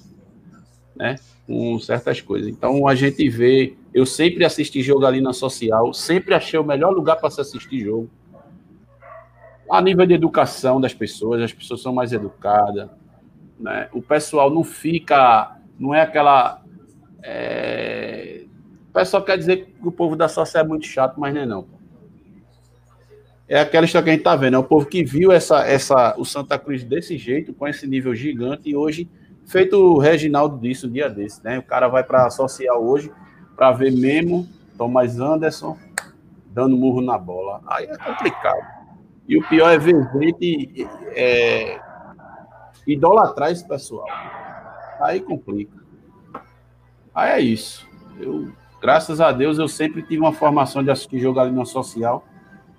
[0.96, 1.16] Né?
[1.46, 2.48] Com certas coisas.
[2.48, 3.74] Então a gente vê.
[3.92, 7.80] Eu sempre assisti jogo ali na social, sempre achei o melhor lugar para se assistir
[7.80, 8.10] jogo.
[9.74, 12.88] A nível de educação das pessoas, as pessoas são mais educadas.
[13.58, 13.88] Né?
[13.92, 15.58] O pessoal não fica.
[15.76, 16.62] Não é aquela.
[17.20, 18.44] é,
[18.88, 21.46] O pessoal quer dizer que o povo da social é muito chato, mas não é
[21.46, 21.66] não.
[23.48, 26.14] É aquela história que a gente tá vendo, é o povo que viu essa, essa,
[26.16, 29.10] o Santa Cruz desse jeito, com esse nível gigante, e hoje,
[29.44, 31.58] feito o Reginaldo disse um dia desse, né?
[31.58, 33.10] O cara vai para social hoje
[33.56, 34.48] para ver Memo,
[34.78, 35.76] Thomas Anderson,
[36.46, 37.60] dando murro na bola.
[37.66, 38.73] Aí é complicado.
[39.28, 41.80] E o pior é ver gente é,
[42.86, 44.06] idolatrar esse pessoal.
[45.00, 45.76] Aí complica.
[47.14, 47.86] Aí é isso.
[48.18, 52.24] Eu, graças a Deus, eu sempre tive uma formação de assistir jogo ali na social.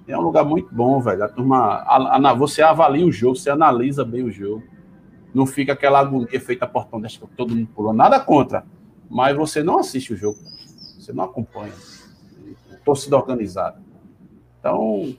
[0.07, 1.23] É um lugar muito bom, velho.
[1.23, 4.63] A turma, a- a- você avalia o jogo, você analisa bem o jogo.
[5.33, 7.91] não fica aquela agonia feita portão deste que todo mundo pulou.
[7.91, 8.63] Nada contra.
[9.09, 10.39] Mas você não assiste o jogo.
[10.97, 11.73] Você não acompanha.
[12.85, 13.77] Torcida organizada.
[14.57, 15.13] Então,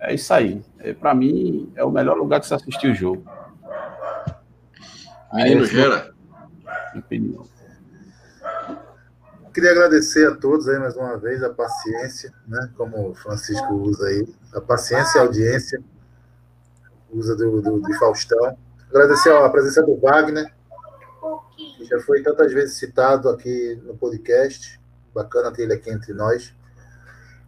[0.00, 0.62] é isso aí.
[0.78, 3.24] É, Para mim, é o melhor lugar de se assistir o jogo.
[5.32, 6.14] Menino Aí, Gera,
[6.94, 7.46] opinião.
[9.52, 12.70] Queria agradecer a todos aí mais uma vez a paciência, né?
[12.76, 15.82] Como o Francisco usa aí, a paciência e a audiência,
[17.10, 18.56] usa do, do, de Faustão.
[18.90, 20.52] Agradecer a presença do Wagner,
[21.78, 24.78] que já foi tantas vezes citado aqui no podcast.
[25.14, 26.54] Bacana ter ele aqui entre nós,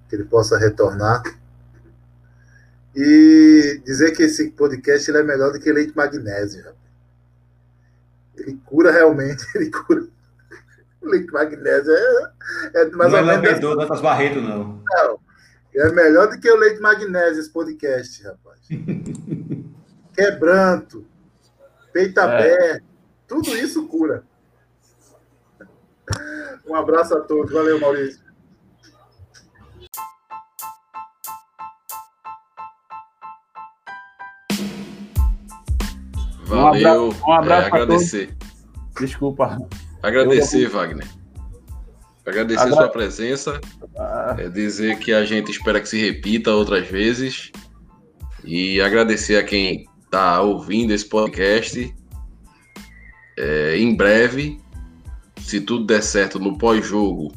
[0.09, 1.23] que ele possa retornar.
[2.95, 6.65] E dizer que esse podcast é melhor do que leite magnésio.
[8.37, 10.07] Ele cura realmente, ele cura.
[11.01, 12.33] O leite magnésio é,
[12.75, 13.45] é mais não é ou menos.
[13.45, 14.83] lambedor, Dantas Barreto, não.
[14.85, 15.21] Não.
[15.75, 18.59] É melhor do que o leite magnésio esse podcast, rapaz.
[20.15, 21.07] Quebranto,
[21.93, 22.85] peito aberto,
[23.29, 24.25] tudo isso cura.
[26.67, 27.53] Um abraço a todos.
[27.53, 28.28] Valeu, Maurício.
[36.57, 37.15] Valeu.
[37.27, 38.37] Um abraço é, pra agradecer.
[38.99, 39.59] Desculpa.
[40.03, 41.07] Agradecer, Wagner.
[42.27, 43.61] Agradecer Agra- sua presença.
[43.99, 47.51] Ah, É dizer que a gente espera que se repita outras vezes.
[48.45, 51.95] E agradecer a quem está ouvindo esse podcast.
[53.37, 54.61] É, em breve,
[55.41, 57.33] se tudo der certo no pós-jogo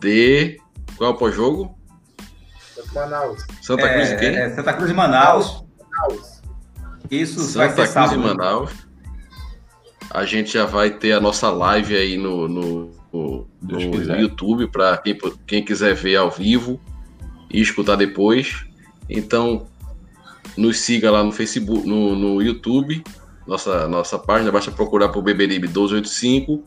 [0.00, 0.58] de.
[0.96, 1.76] Qual é o pós-jogo?
[2.94, 3.44] Manaus.
[3.62, 4.28] Santa Cruz e quem?
[4.28, 5.64] É, é Santa Cruz e Manaus.
[5.78, 6.37] Manaus.
[7.10, 8.16] Isso vai Santa ser Cruz e.
[8.16, 8.88] Manaus.
[10.10, 14.16] A gente já vai ter a nossa live aí no, no, no- no.
[14.20, 16.80] YouTube para quem, quem quiser ver ao vivo
[17.50, 18.64] e escutar depois.
[19.08, 19.66] Então,
[20.56, 23.02] nos siga lá no Facebook, no, no YouTube,
[23.46, 26.64] nossa, nossa página, basta procurar por Beberibe 1285.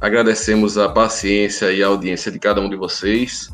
[0.00, 3.48] Agradecemos a paciência e a audiência de cada um de vocês.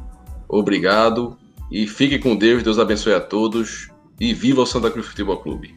[0.49, 1.37] Obrigado
[1.71, 3.90] e fique com Deus, Deus abençoe a todos
[4.21, 5.75] e viva o Santa Cruz Futebol Clube.